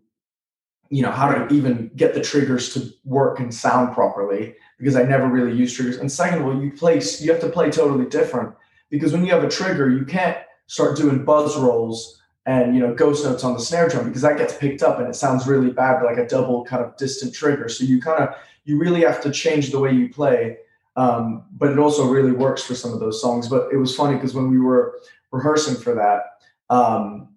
you 0.90 1.02
know 1.02 1.11
how 1.11 1.34
to 1.34 1.52
even 1.52 1.90
get 1.96 2.14
the 2.14 2.20
triggers 2.20 2.72
to 2.75 2.93
work 3.05 3.40
and 3.40 3.52
sound 3.52 3.93
properly 3.93 4.55
because 4.78 4.94
I 4.94 5.02
never 5.02 5.26
really 5.26 5.56
use 5.56 5.75
triggers. 5.75 5.96
And 5.96 6.12
second 6.12 6.43
of 6.43 6.46
all, 6.46 6.62
you 6.62 6.70
play 6.70 7.02
you 7.19 7.32
have 7.32 7.40
to 7.40 7.49
play 7.49 7.72
totally 7.72 8.06
different 8.06 8.55
because 8.88 9.12
when 9.12 9.25
you 9.25 9.32
have 9.32 9.43
a 9.43 9.49
trigger, 9.49 9.90
you 9.90 10.05
can't 10.05 10.38
start 10.66 10.96
doing 10.96 11.25
buzz 11.25 11.56
rolls 11.56 12.20
and 12.46 12.75
you 12.75 12.81
know 12.81 12.94
ghost 12.94 13.25
notes 13.25 13.44
on 13.44 13.55
the 13.55 13.61
snare 13.61 13.88
drum 13.88 14.06
because 14.06 14.22
that 14.22 14.38
gets 14.38 14.56
picked 14.56 14.82
up 14.82 14.99
and 14.99 15.08
it 15.08 15.14
sounds 15.14 15.46
really 15.46 15.70
bad 15.70 16.02
like 16.02 16.19
a 16.19 16.26
double 16.26 16.64
kind 16.64 16.84
of 16.84 16.96
distant 16.96 17.35
trigger. 17.35 17.68
So 17.68 17.85
you 17.85 18.00
kind 18.00 18.23
of 18.23 18.35
you 18.64 18.78
really 18.78 19.02
have 19.02 19.21
to 19.23 19.30
change 19.30 19.71
the 19.71 19.78
way 19.78 19.92
you 19.92 20.09
play 20.09 20.59
um, 20.97 21.44
but 21.52 21.71
it 21.71 21.78
also 21.78 22.06
really 22.06 22.33
works 22.33 22.62
for 22.62 22.75
some 22.75 22.92
of 22.92 23.00
those 23.00 23.21
songs. 23.21 23.49
But 23.49 23.73
it 23.73 23.76
was 23.76 23.97
funny 23.97 24.14
because 24.14 24.33
when 24.33 24.49
we 24.49 24.61
were 24.61 25.00
rehearsing 25.33 25.75
for 25.75 25.94
that 25.94 26.35
um, 26.71 27.28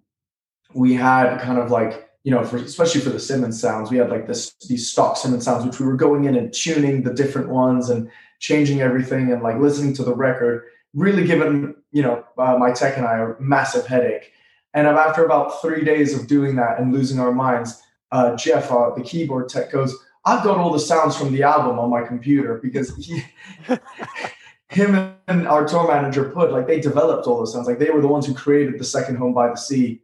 we 0.74 0.94
had 0.94 1.38
kind 1.40 1.58
of 1.58 1.70
like 1.70 2.10
you 2.24 2.30
know 2.30 2.44
for 2.44 2.56
especially 2.58 3.00
for 3.00 3.10
the 3.10 3.20
simmons 3.20 3.60
sounds 3.60 3.90
we 3.90 3.96
had 3.96 4.10
like 4.10 4.26
this 4.26 4.54
these 4.68 4.90
stock 4.90 5.16
simmons 5.16 5.44
sounds 5.44 5.64
which 5.64 5.80
we 5.80 5.86
were 5.86 5.96
going 5.96 6.24
in 6.24 6.36
and 6.36 6.52
tuning 6.52 7.02
the 7.02 7.12
different 7.12 7.48
ones 7.48 7.90
and 7.90 8.10
changing 8.38 8.80
everything 8.80 9.32
and 9.32 9.42
like 9.42 9.58
listening 9.58 9.94
to 9.94 10.04
the 10.04 10.14
record 10.14 10.64
really 10.94 11.26
given 11.26 11.74
you 11.92 12.02
know 12.02 12.24
uh, 12.36 12.56
my 12.58 12.70
tech 12.72 12.96
and 12.96 13.06
I 13.06 13.18
a 13.18 13.34
massive 13.38 13.86
headache. 13.86 14.32
And 14.74 14.86
after 14.86 15.24
about 15.24 15.60
three 15.62 15.84
days 15.84 16.18
of 16.18 16.26
doing 16.26 16.54
that 16.56 16.78
and 16.78 16.92
losing 16.92 17.18
our 17.18 17.32
minds, 17.32 17.82
uh, 18.12 18.36
Jeff, 18.36 18.70
uh, 18.70 18.90
the 18.94 19.02
keyboard 19.02 19.48
tech, 19.48 19.72
goes, 19.72 19.96
"I've 20.24 20.44
got 20.44 20.58
all 20.58 20.72
the 20.72 20.78
sounds 20.78 21.16
from 21.16 21.32
the 21.32 21.42
album 21.42 21.78
on 21.78 21.90
my 21.90 22.02
computer 22.02 22.58
because 22.62 22.94
he." 22.96 23.22
him 24.70 25.14
and 25.28 25.48
our 25.48 25.66
tour 25.66 25.88
manager 25.88 26.28
put 26.30 26.52
like 26.52 26.66
they 26.66 26.78
developed 26.78 27.26
all 27.26 27.38
those 27.38 27.52
sounds 27.52 27.66
like 27.66 27.78
they 27.78 27.90
were 27.90 28.02
the 28.02 28.08
ones 28.08 28.26
who 28.26 28.34
created 28.34 28.78
the 28.78 28.84
second 28.84 29.16
home 29.16 29.32
by 29.32 29.48
the 29.48 29.56
sea 29.56 30.00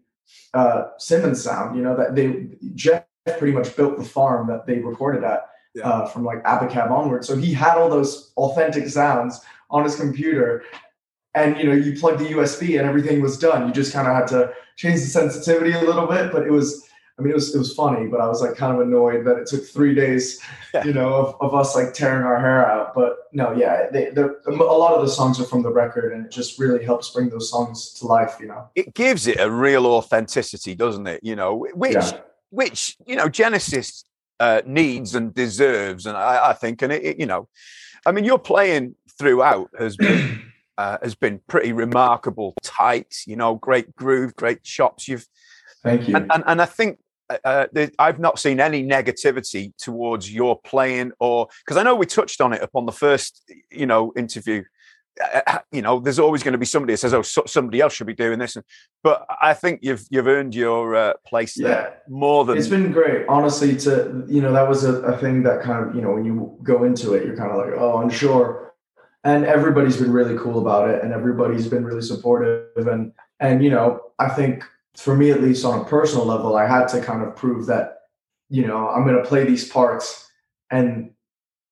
uh 0.55 0.85
simmons 0.99 1.43
sound 1.43 1.77
you 1.77 1.83
know 1.83 1.95
that 1.95 2.15
they 2.15 2.47
jeff 2.75 3.05
pretty 3.39 3.53
much 3.53 3.77
built 3.77 3.99
the 3.99 4.05
farm 4.05 4.47
that 4.47 4.67
they 4.67 4.79
recorded 4.79 5.23
at 5.23 5.51
yeah. 5.75 5.87
uh, 5.87 6.07
from 6.07 6.25
like 6.25 6.43
abacab 6.45 6.91
onward 6.91 7.25
so 7.25 7.37
he 7.37 7.53
had 7.53 7.77
all 7.77 7.91
those 7.91 8.33
authentic 8.39 8.89
sounds 8.89 9.41
on 9.71 9.85
his 9.85 9.97
computer 9.97 10.65
and 11.35 11.59
you 11.59 11.65
know 11.65 11.73
you 11.73 11.99
plug 11.99 12.19
the 12.19 12.27
usb 12.27 12.79
and 12.79 12.89
everything 12.89 13.21
was 13.21 13.39
done. 13.39 13.67
You 13.67 13.73
just 13.73 13.93
kind 13.93 14.07
of 14.07 14.15
had 14.15 14.29
to 14.29 14.53
change 14.77 15.01
the 15.01 15.07
sensitivity 15.07 15.73
a 15.73 15.81
little 15.81 16.07
bit 16.07 16.33
but 16.33 16.47
it 16.47 16.51
was 16.51 16.89
i 17.19 17.23
mean 17.23 17.31
it 17.31 17.35
was 17.35 17.55
it 17.55 17.59
was 17.59 17.73
funny 17.75 18.09
but 18.09 18.21
i 18.21 18.27
was 18.27 18.43
like 18.43 18.57
kind 18.57 18.75
of 18.75 18.81
annoyed 18.81 19.25
that 19.25 19.37
it 19.39 19.47
took 19.47 19.65
three 19.65 19.95
days 19.95 20.41
you 20.85 20.93
know 20.93 21.15
of, 21.15 21.37
of 21.41 21.55
us 21.55 21.77
like 21.77 21.95
tearing 21.95 22.25
our 22.25 22.41
hair 22.41 22.67
out. 22.69 22.95
But 22.95 23.19
no 23.33 23.53
yeah 23.53 23.89
they, 23.91 24.09
a 24.09 24.51
lot 24.51 24.95
of 24.95 25.03
the 25.03 25.09
songs 25.09 25.41
are 25.41 25.45
from 25.45 25.63
the 25.63 25.71
record 25.71 26.13
and 26.13 26.27
it 26.27 26.33
just 26.33 26.59
really 26.59 26.85
helps 26.85 27.11
bring 27.11 27.29
those 27.29 27.51
songs 27.51 27.93
to 27.95 28.07
life 28.07 28.37
you 28.41 28.47
know? 28.47 28.69
It 28.75 28.95
gives 28.95 29.27
it 29.27 29.39
a 29.41 29.51
real 29.51 29.87
authenticity 29.87 30.75
doesn't 30.75 31.07
it? 31.07 31.21
You 31.23 31.37
know 31.37 31.67
which 31.75 31.95
yeah. 31.95 32.21
which 32.51 32.97
you 33.07 33.17
know 33.17 33.29
genesis 33.29 34.05
uh, 34.41 34.63
needs 34.67 35.15
and 35.15 35.33
deserves 35.33 36.07
and 36.07 36.17
i, 36.17 36.51
I 36.51 36.53
think 36.55 36.83
and 36.83 36.93
it, 36.93 37.05
it 37.05 37.21
you 37.21 37.27
know 37.27 37.49
i 38.05 38.11
mean 38.11 38.25
you're 38.25 38.37
playing 38.37 38.97
throughout 39.17 39.71
has 39.79 39.97
been 39.97 40.43
uh, 40.79 40.99
has 41.03 41.15
been 41.15 41.41
pretty 41.49 41.73
remarkable, 41.73 42.55
tight. 42.63 43.15
You 43.27 43.37
know, 43.37 43.57
great 43.57 43.95
groove, 43.95 44.35
great 44.37 44.63
chops. 44.63 45.09
You've 45.09 45.27
thank 45.83 46.09
you, 46.09 46.17
and 46.17 46.31
and, 46.33 46.45
and 46.47 46.63
I 46.63 46.67
think. 46.67 46.99
Uh, 47.31 47.67
uh 47.75 47.87
I've 47.99 48.19
not 48.19 48.39
seen 48.39 48.61
any 48.61 48.85
negativity 48.85 49.73
towards 49.79 50.31
your 50.31 50.61
playing, 50.61 51.13
or 51.21 51.49
because 51.65 51.79
I 51.79 51.83
know 51.83 51.95
we 51.95 52.05
touched 52.05 52.43
on 52.43 52.53
it 52.53 52.63
upon 52.63 52.85
the 52.85 52.93
first, 52.93 53.51
you 53.71 53.87
know, 53.87 54.13
interview 54.15 54.63
uh, 55.23 55.59
you 55.71 55.83
know, 55.83 56.01
there's 56.01 56.19
always 56.19 56.43
going 56.43 56.53
to 56.53 56.59
be 56.59 56.67
somebody 56.67 56.93
that 56.93 56.99
says, 56.99 57.15
"Oh, 57.15 57.23
so, 57.23 57.45
somebody 57.47 57.81
else 57.81 57.95
should 57.95 58.07
be 58.07 58.15
doing 58.15 58.39
this." 58.39 58.57
But 59.03 59.25
I 59.41 59.55
think 59.55 59.81
you've 59.83 60.05
you've 60.11 60.27
earned 60.27 60.55
your 60.55 60.97
uh, 60.97 61.13
place 61.27 61.55
there 61.55 61.69
yeah. 61.69 61.91
more 62.09 62.45
than. 62.45 62.59
It's 62.59 62.69
been 62.69 62.91
great, 62.91 63.27
honestly. 63.29 63.77
To 63.77 64.25
you 64.29 64.41
know, 64.41 64.53
that 64.53 64.69
was 64.69 64.85
a, 64.85 64.95
a 65.03 65.19
thing 65.19 65.43
that 65.45 65.63
kind 65.63 65.89
of 65.89 65.95
you 65.95 66.03
know 66.03 66.13
when 66.13 66.25
you 66.25 66.59
go 66.63 66.85
into 66.85 67.15
it, 67.15 67.25
you're 67.25 67.37
kind 67.37 67.53
of 67.53 67.59
like, 67.59 67.75
"Oh, 67.79 68.01
unsure," 68.01 68.74
and 69.25 69.47
everybody's 69.47 69.97
been 69.97 70.13
really 70.13 70.39
cool 70.39 70.61
about 70.61 70.91
it, 70.91 71.03
and 71.03 71.13
everybody's 71.13 71.67
been 71.67 71.85
really 71.85 72.03
supportive, 72.03 72.87
and 72.87 73.13
and 73.41 73.65
you 73.65 73.71
know, 73.71 74.01
I 74.19 74.29
think 74.29 74.65
for 74.97 75.17
me 75.17 75.31
at 75.31 75.43
least 75.43 75.65
on 75.65 75.81
a 75.81 75.85
personal 75.85 76.25
level, 76.27 76.57
I 76.57 76.67
had 76.67 76.87
to 76.89 77.01
kind 77.01 77.23
of 77.23 77.35
prove 77.35 77.67
that 77.67 78.03
you 78.51 78.67
know 78.67 78.89
I'm 78.89 79.05
going 79.05 79.17
to 79.17 79.29
play 79.29 79.45
these 79.45 79.69
parts, 79.69 80.31
and 80.71 81.11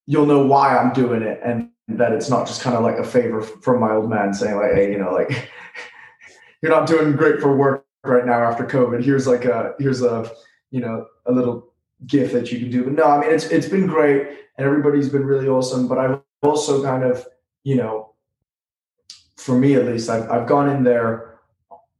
you'll 0.06 0.26
know 0.26 0.44
why 0.44 0.76
I'm 0.76 0.92
doing 0.92 1.22
it, 1.22 1.40
and 1.44 1.68
that 1.88 2.12
it's 2.12 2.30
not 2.30 2.46
just 2.46 2.62
kind 2.62 2.76
of 2.76 2.82
like 2.82 2.96
a 2.96 3.04
favor 3.04 3.42
from 3.42 3.80
my 3.80 3.92
old 3.92 4.08
man 4.08 4.32
saying 4.32 4.56
like, 4.56 4.72
hey, 4.72 4.90
you 4.90 4.98
know, 4.98 5.12
like 5.12 5.30
you're 6.62 6.72
not 6.72 6.86
doing 6.86 7.12
great 7.12 7.40
for 7.40 7.54
work 7.56 7.84
right 8.04 8.24
now 8.24 8.42
after 8.42 8.64
COVID. 8.64 9.04
Here's 9.04 9.26
like 9.26 9.44
a 9.44 9.74
here's 9.78 10.02
a 10.02 10.30
you 10.70 10.80
know 10.80 11.06
a 11.26 11.32
little 11.32 11.72
gift 12.06 12.32
that 12.32 12.50
you 12.50 12.58
can 12.58 12.70
do. 12.70 12.84
But 12.84 12.94
no, 12.94 13.04
I 13.04 13.20
mean 13.20 13.30
it's 13.30 13.44
it's 13.46 13.68
been 13.68 13.86
great 13.86 14.26
and 14.56 14.66
everybody's 14.66 15.08
been 15.08 15.24
really 15.24 15.48
awesome. 15.48 15.86
But 15.86 15.98
I've 15.98 16.20
also 16.42 16.82
kind 16.82 17.04
of 17.04 17.26
you 17.64 17.76
know, 17.76 18.12
for 19.36 19.56
me 19.58 19.74
at 19.74 19.86
least, 19.86 20.08
I've 20.08 20.30
I've 20.30 20.46
gone 20.46 20.68
in 20.68 20.84
there 20.84 21.38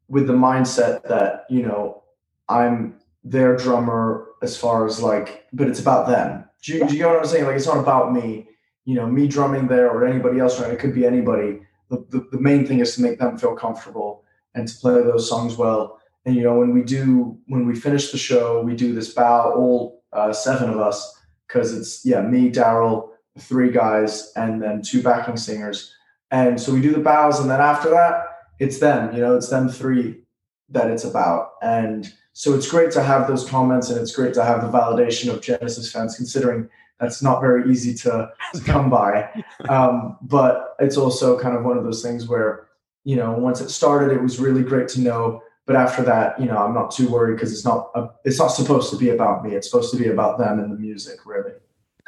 with 0.08 0.26
the 0.26 0.32
mindset 0.32 1.02
that 1.08 1.46
you 1.48 1.62
know 1.62 2.02
I'm 2.48 3.00
their 3.24 3.56
drummer 3.56 4.26
as 4.42 4.56
far 4.56 4.86
as 4.86 5.00
like, 5.00 5.46
but 5.52 5.68
it's 5.68 5.80
about 5.80 6.08
them. 6.08 6.44
Do 6.62 6.74
you, 6.74 6.86
do 6.86 6.94
you 6.94 7.02
know 7.02 7.10
what 7.10 7.18
I'm 7.18 7.26
saying? 7.26 7.44
Like 7.44 7.56
it's 7.56 7.66
not 7.66 7.78
about 7.78 8.12
me 8.12 8.48
you 8.84 8.94
know, 8.94 9.06
me 9.06 9.26
drumming 9.26 9.68
there 9.68 9.90
or 9.90 10.06
anybody 10.06 10.40
else, 10.40 10.60
right? 10.60 10.72
It 10.72 10.78
could 10.78 10.94
be 10.94 11.06
anybody. 11.06 11.60
The, 11.88 12.04
the, 12.10 12.28
the, 12.32 12.40
main 12.40 12.66
thing 12.66 12.80
is 12.80 12.94
to 12.96 13.02
make 13.02 13.18
them 13.18 13.38
feel 13.38 13.54
comfortable 13.54 14.24
and 14.54 14.66
to 14.66 14.74
play 14.78 14.94
those 14.94 15.28
songs 15.28 15.56
well. 15.56 16.00
And, 16.24 16.34
you 16.34 16.42
know, 16.42 16.58
when 16.58 16.72
we 16.72 16.82
do, 16.82 17.38
when 17.46 17.66
we 17.66 17.74
finish 17.74 18.10
the 18.10 18.18
show, 18.18 18.62
we 18.62 18.74
do 18.74 18.94
this 18.94 19.12
bow, 19.12 19.52
all 19.52 20.02
uh, 20.12 20.32
seven 20.32 20.70
of 20.70 20.78
us, 20.78 21.20
because 21.46 21.76
it's, 21.76 22.04
yeah, 22.04 22.22
me, 22.22 22.50
Daryl, 22.50 23.10
three 23.38 23.70
guys, 23.70 24.32
and 24.36 24.62
then 24.62 24.82
two 24.82 25.02
backing 25.02 25.36
singers. 25.36 25.94
And 26.30 26.60
so 26.60 26.72
we 26.72 26.80
do 26.80 26.92
the 26.92 27.00
bows. 27.00 27.40
And 27.40 27.50
then 27.50 27.60
after 27.60 27.90
that, 27.90 28.24
it's 28.58 28.78
them, 28.78 29.14
you 29.14 29.20
know, 29.20 29.36
it's 29.36 29.48
them 29.48 29.68
three 29.68 30.22
that 30.70 30.90
it's 30.90 31.04
about. 31.04 31.52
And 31.62 32.12
so 32.32 32.54
it's 32.54 32.68
great 32.68 32.90
to 32.92 33.02
have 33.02 33.28
those 33.28 33.48
comments 33.48 33.90
and 33.90 34.00
it's 34.00 34.14
great 34.14 34.32
to 34.34 34.44
have 34.44 34.62
the 34.62 34.68
validation 34.68 35.32
of 35.32 35.42
Genesis 35.42 35.92
fans, 35.92 36.16
considering 36.16 36.68
that's 36.98 37.22
not 37.22 37.40
very 37.40 37.70
easy 37.70 37.94
to, 37.94 38.30
to 38.54 38.60
come 38.62 38.88
by. 38.90 39.28
Um, 39.68 40.18
but 40.22 40.74
it's 40.80 40.96
also 40.96 41.38
kind 41.38 41.56
of 41.56 41.62
one 41.64 41.78
of 41.78 41.84
those 41.84 42.02
things 42.02 42.26
where, 42.26 42.66
you 43.04 43.14
know, 43.14 43.30
once 43.30 43.60
it 43.60 43.68
started, 43.68 44.12
it 44.12 44.20
was 44.20 44.40
really 44.40 44.64
great 44.64 44.88
to 44.88 45.00
know. 45.00 45.40
But 45.66 45.76
after 45.76 46.02
that, 46.02 46.38
you 46.40 46.46
know, 46.46 46.56
I'm 46.56 46.74
not 46.74 46.90
too 46.90 47.08
worried 47.08 47.36
because 47.36 47.52
it's 47.52 47.64
not 47.64 47.90
a, 47.94 48.08
it's 48.24 48.40
not 48.40 48.48
supposed 48.48 48.90
to 48.90 48.96
be 48.96 49.10
about 49.10 49.44
me. 49.44 49.54
It's 49.54 49.70
supposed 49.70 49.92
to 49.92 49.96
be 49.96 50.08
about 50.08 50.38
them 50.38 50.58
and 50.58 50.72
the 50.72 50.76
music, 50.76 51.24
really. 51.24 51.52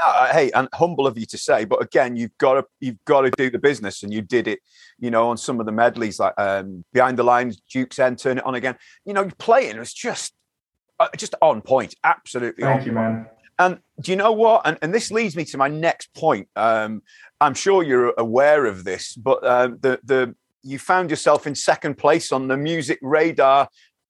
Uh, 0.03 0.33
hey, 0.33 0.51
and 0.53 0.69
humble 0.75 1.07
of 1.07 1.17
you 1.17 1.25
to 1.27 1.39
say, 1.39 1.65
but 1.65 1.81
again, 1.81 2.17
you've 2.17 2.37
got 2.39 2.55
to 2.55 2.67
you've 2.81 3.03
got 3.05 3.23
to 3.23 3.31
do 3.31 3.49
the 3.49 3.59
business, 3.59 4.03
and 4.03 4.13
you 4.13 4.23
did 4.23 4.49
it. 4.49 4.59
You 4.99 5.11
know, 5.11 5.29
on 5.29 5.37
some 5.37 5.61
of 5.61 5.67
the 5.67 5.73
medleys, 5.73 6.19
like 6.19 6.35
um, 6.37 6.85
behind 6.93 7.17
the 7.17 7.23
lines, 7.23 7.61
Duke's 7.71 7.99
end, 7.99 8.19
turn 8.19 8.39
it 8.39 8.45
on 8.45 8.55
again. 8.57 8.77
You 9.05 9.13
know, 9.13 9.23
you're 9.23 9.31
playing 9.39 9.79
was 9.79 9.95
just 9.95 10.35
uh, 10.99 11.09
just 11.17 11.35
on 11.41 11.63
point, 11.63 11.95
absolutely. 12.03 12.65
Thank 12.65 12.87
you, 12.87 12.93
man. 12.93 13.27
And 13.59 13.79
do 14.01 14.11
you 14.11 14.17
know 14.17 14.33
what? 14.33 14.63
And, 14.65 14.79
and 14.83 14.93
this 14.93 15.13
leads 15.13 15.37
me 15.37 15.45
to 15.47 15.59
my 15.59 15.69
next 15.69 16.13
point. 16.15 16.49
Um, 16.57 17.03
I'm 17.41 17.55
sure 17.55 17.85
you're 17.85 18.13
aware 18.19 18.67
of 18.67 18.83
this, 18.85 19.15
but 19.15 19.45
uh, 19.45 19.69
the 19.81 20.01
the 20.03 20.35
you 20.63 20.79
found 20.79 21.11
yourself 21.11 21.47
in 21.47 21.55
second 21.55 21.99
place 21.99 22.33
on 22.33 22.49
the 22.49 22.57
MusicRadar 22.57 23.69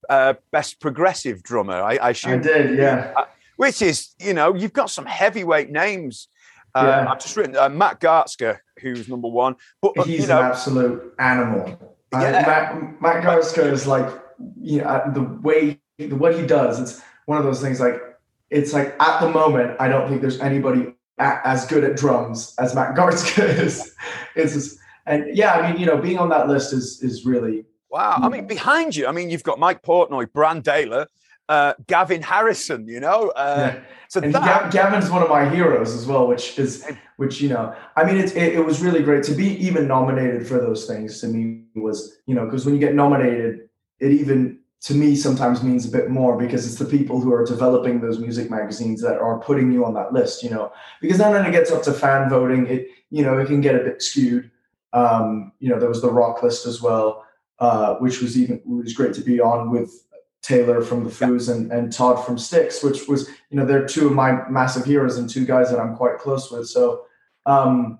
uh, 0.09 0.33
Best 0.51 0.79
Progressive 0.79 1.43
Drummer. 1.43 1.81
I, 1.81 1.95
I, 1.95 2.09
I 2.09 2.37
did, 2.37 2.77
yeah. 2.77 3.13
Uh, 3.57 3.65
which 3.65 3.81
is, 3.81 4.13
you 4.19 4.33
know, 4.33 4.53
you've 4.55 4.73
got 4.73 4.89
some 4.89 5.05
heavyweight 5.05 5.69
names. 5.69 6.27
Uh, 6.73 6.83
yeah. 6.85 7.11
I've 7.11 7.21
just 7.21 7.35
written 7.37 7.55
uh, 7.55 7.69
Matt 7.69 8.01
Garstka, 8.01 8.59
who's 8.79 9.07
number 9.07 9.27
one. 9.27 9.55
But 9.81 9.97
uh, 9.97 10.03
he's 10.03 10.21
you 10.21 10.27
know, 10.27 10.39
an 10.39 10.45
absolute 10.45 11.13
animal. 11.19 11.79
Yeah. 12.11 12.31
Matt, 12.31 13.01
Matt 13.01 13.23
Garstka 13.23 13.71
is 13.71 13.87
like, 13.87 14.13
you 14.61 14.81
know, 14.81 15.03
the 15.13 15.21
way 15.21 15.79
what 15.97 16.35
he 16.35 16.45
does. 16.45 16.79
It's 16.79 17.01
one 17.25 17.37
of 17.37 17.43
those 17.43 17.61
things 17.61 17.79
like 17.79 18.01
it's 18.49 18.73
like 18.73 18.95
at 19.01 19.19
the 19.21 19.29
moment, 19.29 19.77
I 19.79 19.87
don't 19.87 20.07
think 20.07 20.21
there's 20.21 20.39
anybody 20.39 20.93
as 21.17 21.65
good 21.65 21.83
at 21.83 21.95
drums 21.95 22.53
as 22.59 22.75
Matt 22.75 22.95
Garstka 22.95 23.43
is. 23.59 23.93
It's 24.35 24.53
just, 24.53 24.79
and 25.05 25.35
yeah, 25.35 25.53
I 25.53 25.71
mean, 25.71 25.79
you 25.79 25.85
know, 25.85 25.97
being 25.97 26.17
on 26.17 26.29
that 26.29 26.47
list 26.47 26.73
is 26.73 27.01
is 27.01 27.25
really 27.25 27.65
wow. 27.89 28.19
I 28.21 28.29
mean, 28.29 28.47
behind 28.47 28.95
you, 28.95 29.07
I 29.07 29.11
mean, 29.11 29.29
you've 29.29 29.43
got 29.43 29.59
Mike 29.59 29.81
Portnoy, 29.81 30.31
Brand 30.31 30.63
Brann 30.63 31.05
uh, 31.49 31.73
Gavin 31.87 32.21
Harrison. 32.21 32.87
You 32.87 32.99
know, 32.99 33.29
uh, 33.35 33.73
yeah. 33.73 33.83
so 34.07 34.21
and 34.21 34.33
that, 34.33 34.71
Gavin's 34.71 35.09
one 35.09 35.21
of 35.21 35.29
my 35.29 35.49
heroes 35.49 35.93
as 35.93 36.05
well, 36.05 36.27
which 36.27 36.57
is 36.59 36.85
which 37.17 37.41
you 37.41 37.49
know, 37.49 37.75
I 37.95 38.03
mean, 38.03 38.17
it, 38.17 38.35
it, 38.35 38.55
it 38.55 38.65
was 38.65 38.81
really 38.81 39.03
great 39.03 39.23
to 39.25 39.33
be 39.33 39.55
even 39.65 39.87
nominated 39.87 40.47
for 40.47 40.57
those 40.57 40.85
things. 40.85 41.21
To 41.21 41.27
me, 41.27 41.63
was 41.75 42.17
you 42.25 42.35
know, 42.35 42.45
because 42.45 42.65
when 42.65 42.73
you 42.73 42.79
get 42.79 42.95
nominated, 42.95 43.69
it 43.99 44.11
even 44.11 44.59
to 44.81 44.93
me 44.93 45.15
sometimes 45.15 45.63
means 45.63 45.87
a 45.87 45.91
bit 45.91 46.09
more 46.09 46.37
because 46.37 46.67
it's 46.67 46.77
the 46.77 46.85
people 46.85 47.19
who 47.19 47.33
are 47.33 47.43
developing 47.43 48.01
those 48.01 48.19
music 48.19 48.51
magazines 48.51 49.01
that 49.01 49.17
are 49.17 49.39
putting 49.39 49.71
you 49.71 49.83
on 49.83 49.95
that 49.95 50.13
list, 50.13 50.43
you 50.43 50.49
know. 50.49 50.71
Because 51.01 51.17
then 51.17 51.31
when 51.31 51.45
it 51.45 51.51
gets 51.51 51.71
up 51.71 51.81
to 51.83 51.93
fan 51.93 52.29
voting, 52.29 52.67
it 52.67 52.87
you 53.09 53.23
know 53.23 53.37
it 53.37 53.47
can 53.47 53.61
get 53.61 53.75
a 53.75 53.83
bit 53.83 54.01
skewed. 54.01 54.51
Um, 54.93 55.51
you 55.59 55.69
know, 55.69 55.79
there 55.79 55.89
was 55.89 56.01
the 56.01 56.11
rock 56.11 56.41
list 56.41 56.65
as 56.65 56.81
well, 56.81 57.25
uh, 57.59 57.95
which 57.95 58.21
was 58.21 58.37
even 58.37 58.61
was 58.65 58.93
great 58.93 59.13
to 59.15 59.21
be 59.21 59.41
on 59.41 59.71
with 59.71 60.05
Taylor 60.45 60.81
from 60.81 61.03
the 61.03 61.09
Foos 61.09 61.53
and, 61.53 61.71
and 61.71 61.91
Todd 61.91 62.25
from 62.25 62.37
Styx, 62.37 62.83
which 62.83 63.07
was 63.07 63.29
you 63.49 63.57
know 63.57 63.65
they're 63.65 63.85
two 63.85 64.07
of 64.07 64.13
my 64.13 64.47
massive 64.49 64.85
heroes 64.85 65.17
and 65.17 65.29
two 65.29 65.45
guys 65.45 65.69
that 65.71 65.79
I'm 65.79 65.95
quite 65.95 66.19
close 66.19 66.51
with. 66.51 66.67
So 66.67 67.05
um, 67.45 67.99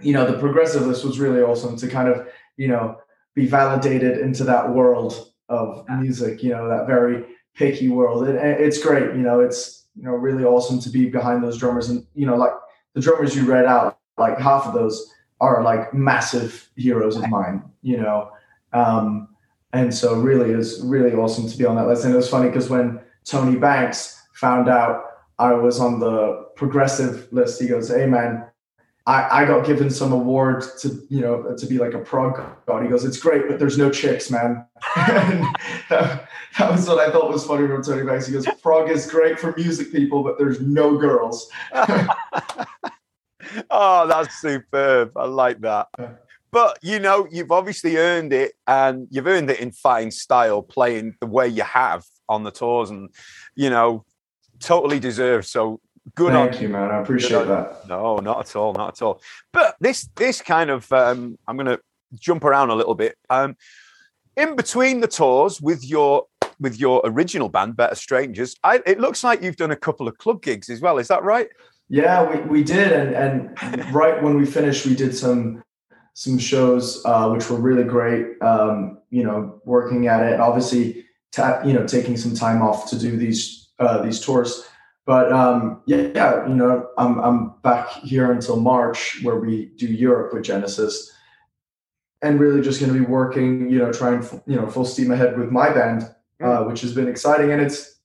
you 0.00 0.12
know 0.12 0.30
the 0.30 0.38
progressive 0.38 0.86
list 0.86 1.04
was 1.04 1.18
really 1.18 1.42
awesome 1.42 1.76
to 1.76 1.88
kind 1.88 2.08
of 2.08 2.28
you 2.56 2.68
know 2.68 2.98
be 3.34 3.46
validated 3.46 4.18
into 4.18 4.44
that 4.44 4.68
world 4.70 5.30
of 5.50 5.84
music, 5.88 6.42
you 6.42 6.50
know, 6.50 6.68
that 6.68 6.86
very 6.86 7.24
picky 7.54 7.88
world. 7.88 8.26
And, 8.26 8.38
it's 8.38 8.82
great, 8.82 9.14
you 9.16 9.22
know, 9.22 9.40
it's, 9.40 9.86
you 9.96 10.04
know, 10.04 10.12
really 10.12 10.44
awesome 10.44 10.80
to 10.80 10.90
be 10.90 11.06
behind 11.06 11.42
those 11.42 11.58
drummers. 11.58 11.90
And, 11.90 12.06
you 12.14 12.26
know, 12.26 12.36
like 12.36 12.52
the 12.94 13.00
drummers 13.00 13.36
you 13.36 13.44
read 13.44 13.66
out, 13.66 13.98
like 14.16 14.38
half 14.38 14.66
of 14.66 14.74
those 14.74 15.12
are 15.40 15.62
like 15.62 15.92
massive 15.92 16.70
heroes 16.76 17.16
of 17.16 17.28
mine, 17.28 17.62
you 17.82 17.96
know. 17.96 18.30
Um, 18.72 19.28
and 19.72 19.94
so 19.94 20.14
really 20.14 20.50
is 20.50 20.80
really 20.84 21.12
awesome 21.12 21.48
to 21.48 21.56
be 21.56 21.64
on 21.64 21.76
that 21.76 21.86
list. 21.86 22.04
And 22.04 22.12
it 22.12 22.16
was 22.16 22.28
funny 22.28 22.48
because 22.48 22.68
when 22.68 23.00
Tony 23.24 23.56
Banks 23.56 24.20
found 24.34 24.68
out 24.68 25.04
I 25.38 25.52
was 25.52 25.80
on 25.80 26.00
the 26.00 26.46
progressive 26.56 27.28
list, 27.32 27.60
he 27.60 27.68
goes, 27.68 27.88
Hey 27.88 28.06
man, 28.06 28.50
I, 29.06 29.42
I 29.42 29.44
got 29.44 29.66
given 29.66 29.90
some 29.90 30.12
award 30.12 30.64
to 30.80 31.02
you 31.08 31.20
know 31.20 31.56
to 31.56 31.66
be 31.66 31.78
like 31.78 31.94
a 31.94 31.98
prog 31.98 32.40
god. 32.66 32.82
He 32.82 32.88
goes, 32.88 33.04
it's 33.04 33.18
great, 33.18 33.48
but 33.48 33.58
there's 33.58 33.78
no 33.78 33.90
chicks, 33.90 34.30
man. 34.30 34.64
that, 34.96 36.28
that, 36.58 36.70
was 36.70 36.86
what 36.86 36.98
I 36.98 37.10
thought 37.10 37.30
was 37.30 37.44
funny 37.44 37.66
from 37.66 37.82
Tony 37.82 38.04
Banks. 38.04 38.26
He 38.26 38.32
goes, 38.32 38.46
prog 38.62 38.90
is 38.90 39.10
great 39.10 39.40
for 39.40 39.54
music 39.56 39.90
people, 39.90 40.22
but 40.22 40.38
there's 40.38 40.60
no 40.60 40.96
girls. 40.96 41.50
oh, 43.70 44.06
that's 44.06 44.40
superb. 44.40 45.16
I 45.16 45.24
like 45.24 45.60
that. 45.62 45.88
But 46.52 46.78
you 46.82 46.98
know, 46.98 47.26
you've 47.30 47.52
obviously 47.52 47.96
earned 47.96 48.32
it, 48.32 48.52
and 48.66 49.06
you've 49.10 49.26
earned 49.26 49.50
it 49.50 49.60
in 49.60 49.72
fine 49.72 50.10
style, 50.10 50.62
playing 50.62 51.14
the 51.20 51.26
way 51.26 51.48
you 51.48 51.62
have 51.62 52.04
on 52.28 52.44
the 52.44 52.50
tours, 52.50 52.90
and 52.90 53.10
you 53.54 53.70
know, 53.70 54.04
totally 54.58 55.00
deserved. 55.00 55.46
So 55.46 55.80
good 56.14 56.32
Thank 56.32 56.56
on 56.56 56.62
you, 56.62 56.68
man. 56.68 56.90
I 56.90 57.00
appreciate 57.00 57.46
that. 57.46 57.88
No, 57.88 58.16
not 58.18 58.40
at 58.40 58.56
all, 58.56 58.72
not 58.72 58.96
at 58.96 59.02
all. 59.02 59.20
But 59.52 59.76
this 59.80 60.08
this 60.16 60.40
kind 60.42 60.70
of 60.70 60.90
um, 60.92 61.38
I'm 61.46 61.56
going 61.56 61.66
to 61.66 61.80
jump 62.18 62.44
around 62.44 62.70
a 62.70 62.74
little 62.74 62.94
bit. 62.94 63.16
Um, 63.28 63.56
in 64.36 64.56
between 64.56 65.00
the 65.00 65.08
tours 65.08 65.60
with 65.60 65.84
your 65.84 66.26
with 66.58 66.78
your 66.78 67.00
original 67.04 67.48
band, 67.48 67.76
Better 67.76 67.94
Strangers, 67.94 68.54
I, 68.62 68.80
it 68.84 69.00
looks 69.00 69.24
like 69.24 69.42
you've 69.42 69.56
done 69.56 69.70
a 69.70 69.76
couple 69.76 70.06
of 70.08 70.18
club 70.18 70.42
gigs 70.42 70.68
as 70.68 70.80
well. 70.80 70.98
Is 70.98 71.08
that 71.08 71.22
right? 71.22 71.48
Yeah, 71.88 72.30
we, 72.30 72.40
we 72.42 72.64
did, 72.64 72.92
and 72.92 73.56
and 73.62 73.94
right 73.94 74.22
when 74.22 74.36
we 74.36 74.46
finished, 74.46 74.86
we 74.86 74.94
did 74.94 75.16
some 75.16 75.62
some 76.20 76.36
shows 76.36 77.02
uh, 77.06 77.30
which 77.30 77.48
were 77.48 77.56
really 77.56 77.82
great. 77.82 78.26
Um, 78.42 78.98
you 79.08 79.24
know, 79.24 79.58
working 79.64 80.06
at 80.06 80.22
it, 80.22 80.38
obviously, 80.38 81.06
ta- 81.32 81.62
you 81.64 81.72
know, 81.72 81.86
taking 81.86 82.14
some 82.14 82.34
time 82.34 82.60
off 82.60 82.90
to 82.90 82.98
do 82.98 83.16
these 83.16 83.70
uh, 83.78 84.02
these 84.02 84.20
tours. 84.20 84.68
But 85.06 85.32
um, 85.32 85.80
yeah, 85.86 86.08
yeah, 86.14 86.46
you 86.46 86.54
know, 86.54 86.90
I'm 86.98 87.18
I'm 87.20 87.54
back 87.62 87.88
here 87.88 88.32
until 88.32 88.60
March 88.60 89.20
where 89.22 89.36
we 89.36 89.72
do 89.78 89.86
Europe 89.86 90.34
with 90.34 90.42
Genesis, 90.42 91.10
and 92.20 92.38
really 92.38 92.60
just 92.60 92.80
going 92.80 92.92
to 92.92 92.98
be 92.98 93.06
working, 93.06 93.70
you 93.70 93.78
know, 93.78 93.90
trying 93.90 94.22
you 94.46 94.56
know 94.56 94.68
full 94.68 94.84
steam 94.84 95.12
ahead 95.12 95.38
with 95.38 95.50
my 95.50 95.70
band, 95.70 96.02
uh, 96.42 96.44
mm. 96.44 96.66
which 96.66 96.82
has 96.82 96.92
been 96.92 97.08
exciting, 97.08 97.50
and 97.50 97.62
it's 97.62 97.98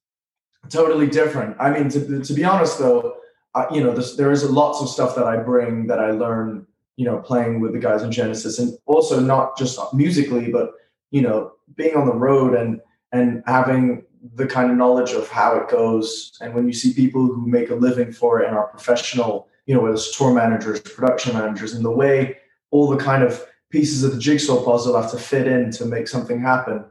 totally 0.70 1.08
different. 1.08 1.58
I 1.60 1.70
mean, 1.70 1.90
to 1.90 2.24
to 2.24 2.34
be 2.34 2.46
honest 2.46 2.80
though, 2.80 3.18
uh, 3.56 3.66
you 3.74 3.84
know, 3.84 3.94
this, 3.94 4.16
there 4.16 4.32
is 4.32 4.50
lots 4.50 4.82
of 4.82 4.88
stuff 4.88 5.16
that 5.18 5.26
I 5.26 5.36
bring 5.36 5.88
that 5.88 6.00
I 6.00 6.12
learn 6.12 6.66
you 6.98 7.06
know, 7.06 7.18
playing 7.18 7.60
with 7.60 7.74
the 7.74 7.80
guys 7.80 8.04
in 8.04 8.12
Genesis, 8.12 8.60
and 8.60 8.78
also 8.86 9.20
not 9.20 9.58
just 9.58 9.80
musically, 9.94 10.52
but 10.52 10.74
you 11.12 11.22
know, 11.22 11.54
being 11.76 11.96
on 11.96 12.06
the 12.06 12.14
road 12.14 12.56
and 12.56 12.82
and 13.12 13.44
having 13.46 14.04
the 14.34 14.48
kind 14.48 14.72
of 14.72 14.78
knowledge 14.78 15.12
of 15.12 15.30
how 15.30 15.56
it 15.56 15.70
goes. 15.70 16.38
And 16.42 16.54
when 16.54 16.68
you 16.68 16.74
see 16.74 16.94
people 16.94 17.26
who 17.26 17.48
make 17.48 17.70
a 17.70 17.76
living 17.76 18.12
for 18.12 18.42
it 18.42 18.48
and 18.48 18.58
are 18.58 18.68
professional, 18.68 19.48
you 19.66 19.76
know, 19.76 19.82
whether 19.82 19.94
it's 19.94 20.18
tour 20.18 20.34
managers, 20.34 20.82
production 20.82 21.34
managers, 21.34 21.74
and 21.74 21.86
the 21.86 21.92
way 21.92 22.38
all 22.72 22.90
the 22.90 22.98
kind 22.98 23.24
of 23.24 23.46
pieces 23.70 24.04
of 24.04 24.14
the 24.14 24.20
jigsaw 24.20 24.64
puzzle 24.64 25.00
have 25.00 25.12
to 25.12 25.18
fit 25.18 25.48
in 25.48 25.72
to 25.72 25.86
make 25.86 26.08
something 26.08 26.40
happen. 26.40 26.86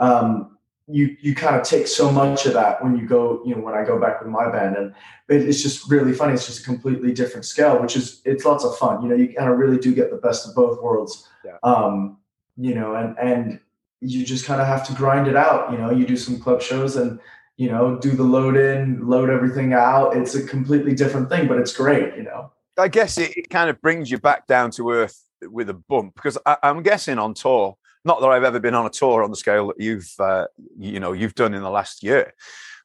Um, 0.00 0.51
you 0.88 1.16
you 1.20 1.34
kind 1.34 1.56
of 1.56 1.62
take 1.62 1.86
so 1.86 2.10
much 2.10 2.46
of 2.46 2.54
that 2.54 2.82
when 2.82 2.96
you 2.96 3.06
go, 3.06 3.42
you 3.44 3.54
know, 3.54 3.60
when 3.62 3.74
I 3.74 3.84
go 3.84 4.00
back 4.00 4.20
with 4.20 4.28
my 4.28 4.50
band, 4.50 4.76
and 4.76 4.94
it's 5.28 5.62
just 5.62 5.90
really 5.90 6.12
funny. 6.12 6.34
It's 6.34 6.46
just 6.46 6.60
a 6.60 6.64
completely 6.64 7.12
different 7.12 7.44
scale, 7.44 7.80
which 7.80 7.96
is 7.96 8.20
it's 8.24 8.44
lots 8.44 8.64
of 8.64 8.76
fun. 8.76 9.02
You 9.02 9.08
know, 9.08 9.14
you 9.14 9.32
kind 9.32 9.50
of 9.50 9.58
really 9.58 9.78
do 9.78 9.94
get 9.94 10.10
the 10.10 10.16
best 10.16 10.48
of 10.48 10.54
both 10.54 10.82
worlds. 10.82 11.28
Yeah. 11.44 11.58
Um, 11.62 12.18
you 12.56 12.74
know, 12.74 12.94
and 12.94 13.18
and 13.18 13.60
you 14.00 14.24
just 14.24 14.44
kind 14.44 14.60
of 14.60 14.66
have 14.66 14.86
to 14.88 14.94
grind 14.94 15.28
it 15.28 15.36
out. 15.36 15.70
You 15.70 15.78
know, 15.78 15.90
you 15.90 16.06
do 16.06 16.16
some 16.16 16.40
club 16.40 16.60
shows 16.60 16.96
and 16.96 17.20
you 17.56 17.70
know 17.70 17.98
do 17.98 18.10
the 18.10 18.24
load 18.24 18.56
in, 18.56 19.06
load 19.06 19.30
everything 19.30 19.72
out. 19.72 20.16
It's 20.16 20.34
a 20.34 20.44
completely 20.44 20.94
different 20.94 21.28
thing, 21.28 21.48
but 21.48 21.58
it's 21.58 21.74
great. 21.74 22.16
You 22.16 22.24
know. 22.24 22.52
I 22.78 22.88
guess 22.88 23.18
it, 23.18 23.36
it 23.36 23.50
kind 23.50 23.70
of 23.70 23.80
brings 23.82 24.10
you 24.10 24.18
back 24.18 24.46
down 24.46 24.70
to 24.72 24.90
earth 24.90 25.22
with 25.42 25.68
a 25.68 25.74
bump 25.74 26.14
because 26.14 26.38
I, 26.46 26.56
am 26.62 26.82
guessing 26.82 27.18
on 27.18 27.34
tour. 27.34 27.76
Not 28.04 28.20
that 28.20 28.28
I've 28.28 28.44
ever 28.44 28.60
been 28.60 28.74
on 28.74 28.86
a 28.86 28.90
tour 28.90 29.22
on 29.22 29.30
the 29.30 29.36
scale 29.36 29.68
that 29.68 29.80
you've 29.80 30.12
uh, 30.18 30.46
you 30.78 31.00
know 31.00 31.12
you've 31.12 31.34
done 31.34 31.54
in 31.54 31.62
the 31.62 31.70
last 31.70 32.02
year, 32.02 32.34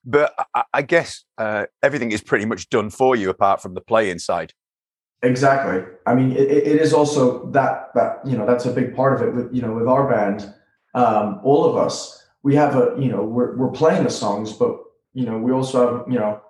but 0.05 0.33
I, 0.53 0.63
I 0.73 0.81
guess 0.81 1.23
uh, 1.37 1.65
everything 1.81 2.11
is 2.11 2.21
pretty 2.21 2.45
much 2.45 2.69
done 2.69 2.89
for 2.89 3.15
you 3.15 3.29
apart 3.29 3.61
from 3.61 3.73
the 3.73 3.81
play 3.81 4.09
inside. 4.09 4.53
Exactly. 5.23 5.83
I 6.05 6.13
mean, 6.13 6.31
it, 6.31 6.49
it 6.49 6.81
is 6.81 6.93
also 6.93 7.49
that 7.51 7.89
that 7.95 8.19
you 8.25 8.37
know 8.37 8.45
that's 8.45 8.65
a 8.65 8.71
big 8.71 8.95
part 8.95 9.13
of 9.13 9.27
it. 9.27 9.33
With 9.33 9.53
you 9.53 9.61
know, 9.61 9.73
with 9.73 9.87
our 9.87 10.09
band, 10.09 10.53
um, 10.93 11.39
all 11.43 11.65
of 11.65 11.75
us, 11.75 12.25
we 12.43 12.55
have 12.55 12.75
a, 12.75 12.95
you 12.97 13.09
know, 13.09 13.23
we're, 13.23 13.55
we're 13.57 13.71
playing 13.71 14.03
the 14.03 14.09
songs, 14.09 14.53
but, 14.53 14.79
you 15.13 15.25
know, 15.25 15.37
we 15.37 15.51
also 15.51 15.97
have, 15.97 16.11
you 16.11 16.17
know, 16.17 16.41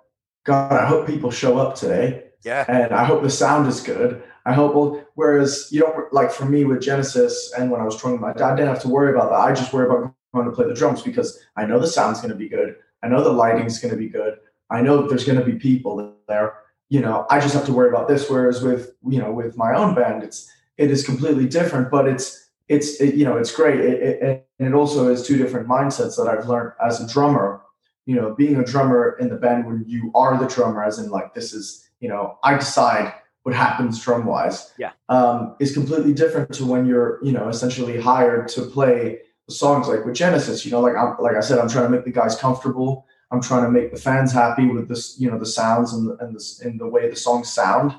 God, 0.44 0.72
I 0.72 0.86
hope 0.86 1.06
people 1.06 1.30
show 1.30 1.58
up 1.58 1.74
today. 1.74 2.24
Yeah. 2.44 2.64
And 2.68 2.94
I 2.94 3.04
hope 3.04 3.22
the 3.22 3.30
sound 3.30 3.66
is 3.66 3.80
good. 3.80 4.22
I 4.48 4.54
hope, 4.54 4.74
well, 4.74 5.04
whereas 5.14 5.68
you 5.70 5.80
don't, 5.80 6.12
like 6.12 6.30
for 6.30 6.46
me 6.46 6.64
with 6.64 6.80
Genesis 6.80 7.52
and 7.58 7.70
when 7.70 7.80
I 7.80 7.84
was 7.84 8.00
touring 8.00 8.20
my 8.20 8.32
dad, 8.32 8.56
didn't 8.56 8.68
have 8.68 8.82
to 8.82 8.88
worry 8.88 9.14
about 9.14 9.30
that. 9.30 9.40
I 9.40 9.52
just 9.52 9.72
worry 9.72 9.86
about 9.86 10.14
going 10.34 10.46
to 10.46 10.52
play 10.52 10.66
the 10.66 10.74
drums 10.74 11.02
because 11.02 11.38
I 11.56 11.66
know 11.66 11.78
the 11.78 11.86
sound's 11.86 12.20
going 12.20 12.30
to 12.30 12.36
be 12.36 12.48
good. 12.48 12.76
I 13.02 13.08
know 13.08 13.22
the 13.22 13.32
lighting's 13.32 13.78
going 13.78 13.92
to 13.92 13.98
be 13.98 14.08
good. 14.08 14.38
I 14.70 14.80
know 14.80 15.06
there's 15.06 15.24
going 15.24 15.38
to 15.38 15.44
be 15.44 15.58
people 15.58 16.14
there. 16.28 16.54
You 16.88 17.00
know, 17.00 17.26
I 17.30 17.40
just 17.40 17.54
have 17.54 17.66
to 17.66 17.72
worry 17.72 17.88
about 17.88 18.08
this. 18.08 18.30
Whereas 18.30 18.62
with, 18.62 18.92
you 19.06 19.18
know, 19.18 19.32
with 19.32 19.56
my 19.56 19.74
own 19.74 19.94
band, 19.94 20.22
it's, 20.22 20.50
it 20.76 20.90
is 20.90 21.04
completely 21.04 21.46
different, 21.46 21.90
but 21.90 22.08
it's, 22.08 22.48
it's 22.68 23.00
it, 23.00 23.14
you 23.14 23.24
know 23.24 23.36
it's 23.36 23.54
great 23.54 23.80
it, 23.80 24.02
it, 24.02 24.46
and 24.58 24.68
it 24.68 24.74
also 24.74 25.08
is 25.08 25.26
two 25.26 25.38
different 25.38 25.66
mindsets 25.66 26.16
that 26.16 26.28
i've 26.28 26.46
learned 26.48 26.72
as 26.84 27.00
a 27.00 27.08
drummer 27.08 27.62
you 28.06 28.14
know 28.14 28.34
being 28.34 28.56
a 28.56 28.64
drummer 28.64 29.16
in 29.18 29.28
the 29.28 29.36
band 29.36 29.66
when 29.66 29.84
you 29.86 30.10
are 30.14 30.38
the 30.38 30.46
drummer 30.46 30.84
as 30.84 30.98
in 30.98 31.10
like 31.10 31.34
this 31.34 31.52
is 31.52 31.88
you 32.00 32.08
know 32.08 32.38
i 32.44 32.54
decide 32.54 33.12
what 33.48 33.56
happens 33.56 34.02
drum 34.04 34.26
wise 34.26 34.72
yeah. 34.78 34.92
um, 35.08 35.56
is 35.58 35.72
completely 35.72 36.12
different 36.12 36.52
to 36.52 36.66
when 36.66 36.86
you're 36.86 37.18
you 37.22 37.32
know 37.32 37.48
essentially 37.48 38.00
hired 38.00 38.48
to 38.48 38.62
play 38.62 39.20
songs 39.48 39.88
like 39.88 40.04
with 40.04 40.14
genesis 40.14 40.64
you 40.64 40.70
know 40.70 40.80
like 40.80 40.94
I'm, 40.94 41.16
like 41.18 41.34
i 41.34 41.40
said 41.40 41.58
i'm 41.58 41.68
trying 41.68 41.84
to 41.84 41.90
make 41.90 42.04
the 42.04 42.12
guys 42.12 42.36
comfortable. 42.36 43.06
I'm 43.30 43.42
trying 43.42 43.64
to 43.64 43.70
make 43.70 43.92
the 43.92 44.00
fans 44.00 44.32
happy 44.32 44.66
with 44.66 44.88
this 44.88 45.20
you 45.20 45.30
know 45.30 45.38
the 45.38 45.44
sounds 45.44 45.92
and, 45.92 46.18
and, 46.20 46.34
this, 46.34 46.60
and 46.62 46.80
the 46.80 46.88
way 46.88 47.10
the 47.10 47.16
songs 47.16 47.52
sound. 47.52 47.94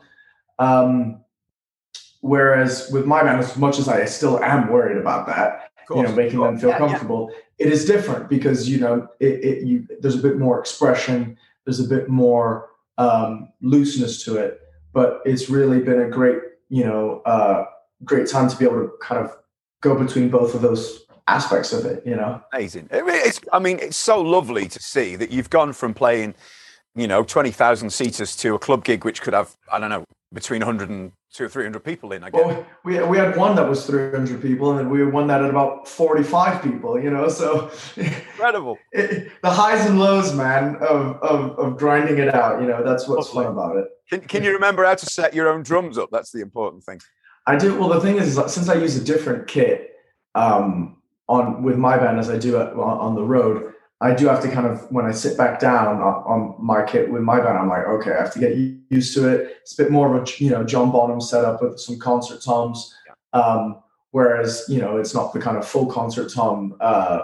Um, 0.57 1.23
Whereas 2.21 2.89
with 2.91 3.05
my 3.05 3.23
band, 3.23 3.39
as 3.39 3.55
much 3.55 3.79
as 3.79 3.87
I 3.87 4.03
still 4.05 4.43
am 4.43 4.69
worried 4.69 4.97
about 4.97 5.25
that, 5.27 5.71
you 5.89 6.03
know, 6.03 6.11
making 6.11 6.39
them 6.39 6.57
feel 6.57 6.69
yeah, 6.69 6.77
comfortable, 6.77 7.29
yeah. 7.31 7.67
it 7.67 7.71
is 7.71 7.85
different 7.85 8.29
because 8.29 8.67
you 8.67 8.79
know 8.79 9.07
it, 9.19 9.43
it 9.43 9.63
you 9.65 9.87
there's 10.01 10.15
a 10.15 10.21
bit 10.21 10.37
more 10.37 10.59
expression, 10.59 11.37
there's 11.63 11.79
a 11.79 11.87
bit 11.87 12.09
more 12.09 12.69
um, 12.97 13.49
looseness 13.61 14.23
to 14.25 14.37
it. 14.37 14.59
But 14.93 15.21
it's 15.25 15.49
really 15.49 15.79
been 15.79 16.01
a 16.01 16.09
great 16.09 16.39
you 16.69 16.85
know 16.85 17.21
uh, 17.25 17.65
great 18.03 18.27
time 18.27 18.49
to 18.49 18.57
be 18.57 18.65
able 18.65 18.81
to 18.81 18.91
kind 19.01 19.23
of 19.23 19.35
go 19.81 19.95
between 19.95 20.29
both 20.29 20.55
of 20.55 20.61
those 20.61 21.05
aspects 21.27 21.73
of 21.73 21.85
it. 21.85 22.05
You 22.05 22.15
know, 22.15 22.41
amazing. 22.53 22.89
I 23.51 23.59
mean 23.59 23.79
it's 23.79 23.97
so 23.97 24.21
lovely 24.21 24.67
to 24.67 24.79
see 24.81 25.15
that 25.15 25.31
you've 25.31 25.49
gone 25.49 25.73
from 25.73 25.93
playing 25.93 26.35
you 26.95 27.07
know, 27.07 27.23
20,000 27.23 27.91
seaters 27.91 28.35
to 28.37 28.55
a 28.55 28.59
club 28.59 28.83
gig, 28.83 29.05
which 29.05 29.21
could 29.21 29.33
have, 29.33 29.55
I 29.71 29.79
don't 29.79 29.89
know, 29.89 30.03
between 30.31 30.59
100 30.61 30.89
and 30.89 31.11
two 31.33 31.45
or 31.45 31.49
300 31.49 31.83
people 31.83 32.11
in, 32.11 32.23
I 32.23 32.29
guess. 32.29 32.45
Well, 32.45 32.65
we, 32.83 33.01
we 33.03 33.17
had 33.17 33.35
one 33.35 33.55
that 33.55 33.67
was 33.67 33.85
300 33.85 34.41
people 34.41 34.71
and 34.71 34.79
then 34.79 34.89
we 34.89 34.99
had 34.99 35.11
one 35.11 35.27
that 35.27 35.41
had 35.41 35.49
about 35.49 35.87
45 35.87 36.61
people, 36.61 37.01
you 37.01 37.09
know, 37.09 37.27
so. 37.29 37.71
Incredible. 37.95 38.77
It, 38.91 39.31
the 39.41 39.49
highs 39.49 39.85
and 39.85 39.99
lows, 39.99 40.33
man, 40.33 40.75
of, 40.77 41.17
of, 41.17 41.57
of 41.57 41.77
grinding 41.77 42.17
it 42.19 42.33
out, 42.33 42.61
you 42.61 42.67
know, 42.67 42.83
that's 42.83 43.07
what's 43.07 43.29
fun 43.29 43.47
about 43.47 43.77
it. 43.77 43.87
Can, 44.09 44.21
can 44.21 44.43
you 44.43 44.53
remember 44.53 44.85
how 44.85 44.95
to 44.95 45.05
set 45.05 45.33
your 45.33 45.49
own 45.49 45.63
drums 45.63 45.97
up? 45.97 46.09
That's 46.11 46.31
the 46.31 46.41
important 46.41 46.83
thing. 46.83 46.99
I 47.45 47.55
do. 47.55 47.79
Well, 47.79 47.89
the 47.89 48.01
thing 48.01 48.17
is, 48.17 48.35
since 48.47 48.69
I 48.69 48.75
use 48.75 48.95
a 48.95 49.03
different 49.03 49.47
kit 49.47 49.91
um, 50.35 50.97
on 51.27 51.63
with 51.63 51.77
my 51.77 51.97
band 51.97 52.19
as 52.19 52.29
I 52.29 52.37
do 52.37 52.57
on 52.57 53.15
the 53.15 53.23
road, 53.23 53.73
I 54.01 54.13
do 54.13 54.27
have 54.27 54.41
to 54.43 54.49
kind 54.49 54.65
of 54.65 54.89
when 54.91 55.05
I 55.05 55.11
sit 55.11 55.37
back 55.37 55.59
down 55.59 56.01
on, 56.01 56.55
my 56.57 56.83
kit 56.83 57.11
with 57.11 57.21
my 57.21 57.39
band, 57.39 57.57
I'm 57.57 57.67
like, 57.67 57.85
okay, 57.85 58.13
I 58.13 58.21
have 58.21 58.33
to 58.33 58.39
get 58.39 58.55
used 58.89 59.13
to 59.15 59.27
it. 59.27 59.57
It's 59.61 59.77
a 59.77 59.83
bit 59.83 59.91
more 59.91 60.15
of 60.15 60.23
a 60.23 60.43
you 60.43 60.49
know 60.49 60.63
John 60.63 60.91
Bonham 60.91 61.19
setup 61.19 61.61
with 61.61 61.79
some 61.79 61.99
concert 61.99 62.41
toms, 62.41 62.93
um, 63.33 63.81
whereas 64.11 64.63
you 64.69 64.79
know 64.79 64.97
it's 64.97 65.13
not 65.13 65.33
the 65.33 65.39
kind 65.39 65.57
of 65.57 65.67
full 65.67 65.85
concert 65.87 66.31
tom 66.31 66.75
uh, 66.79 67.23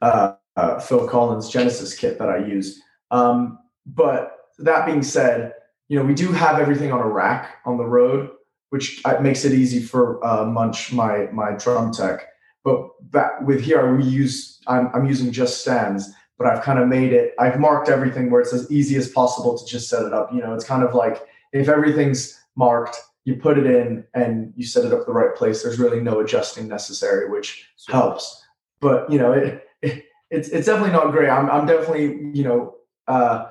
uh, 0.00 0.34
uh, 0.56 0.78
Phil 0.78 1.08
Collins 1.08 1.48
Genesis 1.48 1.94
kit 1.94 2.18
that 2.18 2.28
I 2.28 2.38
use. 2.38 2.80
Um, 3.10 3.58
but 3.84 4.36
that 4.58 4.86
being 4.86 5.02
said, 5.02 5.54
you 5.88 5.98
know 5.98 6.04
we 6.04 6.14
do 6.14 6.30
have 6.30 6.60
everything 6.60 6.92
on 6.92 7.00
a 7.00 7.08
rack 7.08 7.56
on 7.64 7.78
the 7.78 7.86
road, 7.86 8.30
which 8.70 9.02
uh, 9.04 9.18
makes 9.20 9.44
it 9.44 9.52
easy 9.54 9.82
for 9.82 10.24
uh, 10.24 10.44
Munch, 10.44 10.92
my 10.92 11.26
my 11.32 11.52
drum 11.52 11.92
tech. 11.92 12.28
But 12.64 12.88
that, 13.10 13.44
with 13.44 13.60
here, 13.60 13.94
we 13.94 14.04
use 14.04 14.60
I'm, 14.66 14.90
I'm 14.94 15.06
using 15.06 15.32
just 15.32 15.60
stands, 15.60 16.12
but 16.38 16.46
I've 16.46 16.62
kind 16.62 16.78
of 16.78 16.88
made 16.88 17.12
it. 17.12 17.34
I've 17.38 17.58
marked 17.58 17.88
everything 17.88 18.30
where 18.30 18.40
it's 18.40 18.52
as 18.52 18.70
easy 18.70 18.96
as 18.96 19.08
possible 19.08 19.58
to 19.58 19.66
just 19.66 19.88
set 19.88 20.04
it 20.04 20.12
up. 20.12 20.32
You 20.32 20.40
know, 20.40 20.54
it's 20.54 20.64
kind 20.64 20.82
of 20.82 20.94
like 20.94 21.26
if 21.52 21.68
everything's 21.68 22.38
marked, 22.56 22.96
you 23.24 23.36
put 23.36 23.58
it 23.58 23.66
in 23.66 24.04
and 24.14 24.52
you 24.56 24.64
set 24.64 24.84
it 24.84 24.92
up 24.92 25.06
the 25.06 25.12
right 25.12 25.34
place. 25.34 25.62
There's 25.62 25.78
really 25.78 26.00
no 26.00 26.20
adjusting 26.20 26.68
necessary, 26.68 27.28
which 27.30 27.68
sure. 27.76 27.94
helps. 27.94 28.44
But 28.80 29.10
you 29.10 29.18
know, 29.18 29.32
it, 29.32 29.66
it, 29.82 30.04
it's 30.30 30.48
it's 30.48 30.66
definitely 30.66 30.92
not 30.92 31.10
great. 31.12 31.28
I'm 31.28 31.50
I'm 31.50 31.66
definitely 31.66 32.30
you 32.32 32.44
know. 32.44 32.74
Uh, 33.08 33.48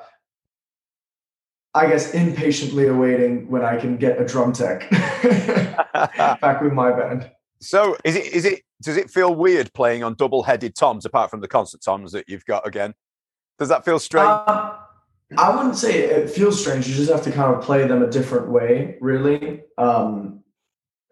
I 1.74 1.88
guess 1.88 2.14
impatiently 2.14 2.88
awaiting 2.88 3.50
when 3.50 3.64
I 3.64 3.78
can 3.78 3.96
get 3.96 4.20
a 4.20 4.26
drum 4.26 4.52
tech 4.52 4.90
back 4.92 6.62
with 6.62 6.74
my 6.74 6.92
band. 6.92 7.32
So 7.62 7.96
is 8.04 8.18
it 8.18 8.26
is 8.26 8.44
it 8.44 8.64
does 8.82 8.98
it 8.98 9.10
feel 9.10 9.34
weird 9.34 9.74
playing 9.74 10.04
on 10.04 10.16
double-headed 10.16 10.76
toms 10.76 11.06
apart 11.06 11.30
from 11.30 11.42
the 11.42 11.48
concert 11.48 11.82
toms 11.82 12.12
that 12.12 12.28
you've 12.28 12.46
got 12.46 12.66
again? 12.68 12.94
Does 13.60 13.70
that 13.70 13.86
feel 13.86 14.00
strange? 14.00 14.28
Uh, 14.28 14.76
I 15.38 15.56
wouldn't 15.56 15.78
say 15.78 16.00
it 16.00 16.30
feels 16.30 16.60
strange. 16.60 16.88
You 16.88 16.96
just 16.96 17.12
have 17.12 17.24
to 17.24 17.32
kind 17.32 17.54
of 17.54 17.64
play 17.64 17.88
them 17.88 18.02
a 18.02 18.10
different 18.10 18.50
way, 18.50 18.98
really, 19.00 19.64
um, 19.78 20.44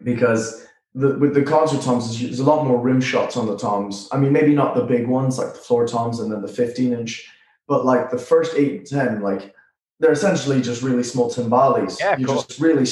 because 0.04 0.66
the, 0.94 1.18
with 1.18 1.34
the 1.34 1.44
concert 1.44 1.82
toms, 1.82 2.20
there's 2.20 2.40
a 2.40 2.44
lot 2.44 2.66
more 2.66 2.80
rim 2.80 3.02
shots 3.02 3.38
on 3.38 3.46
the 3.46 3.58
toms. 3.58 4.10
I 4.12 4.18
mean, 4.18 4.34
maybe 4.34 4.54
not 4.54 4.76
the 4.76 4.84
big 4.84 5.08
ones 5.08 5.38
like 5.38 5.54
the 5.54 5.60
floor 5.60 5.88
toms 5.88 6.20
and 6.20 6.32
then 6.32 6.42
the 6.42 6.48
15 6.48 6.94
inch, 6.94 7.32
but 7.68 7.86
like 7.86 8.10
the 8.10 8.18
first 8.18 8.56
eight 8.56 8.80
and 8.80 8.88
10, 8.88 9.22
like 9.22 9.54
they're 10.00 10.12
essentially 10.12 10.62
just 10.62 10.82
really 10.82 11.04
small 11.04 11.30
timbales. 11.30 12.00
Yeah, 12.00 12.18
You're 12.18 12.28
cool. 12.28 12.44
just 12.44 12.60
really 12.60 12.86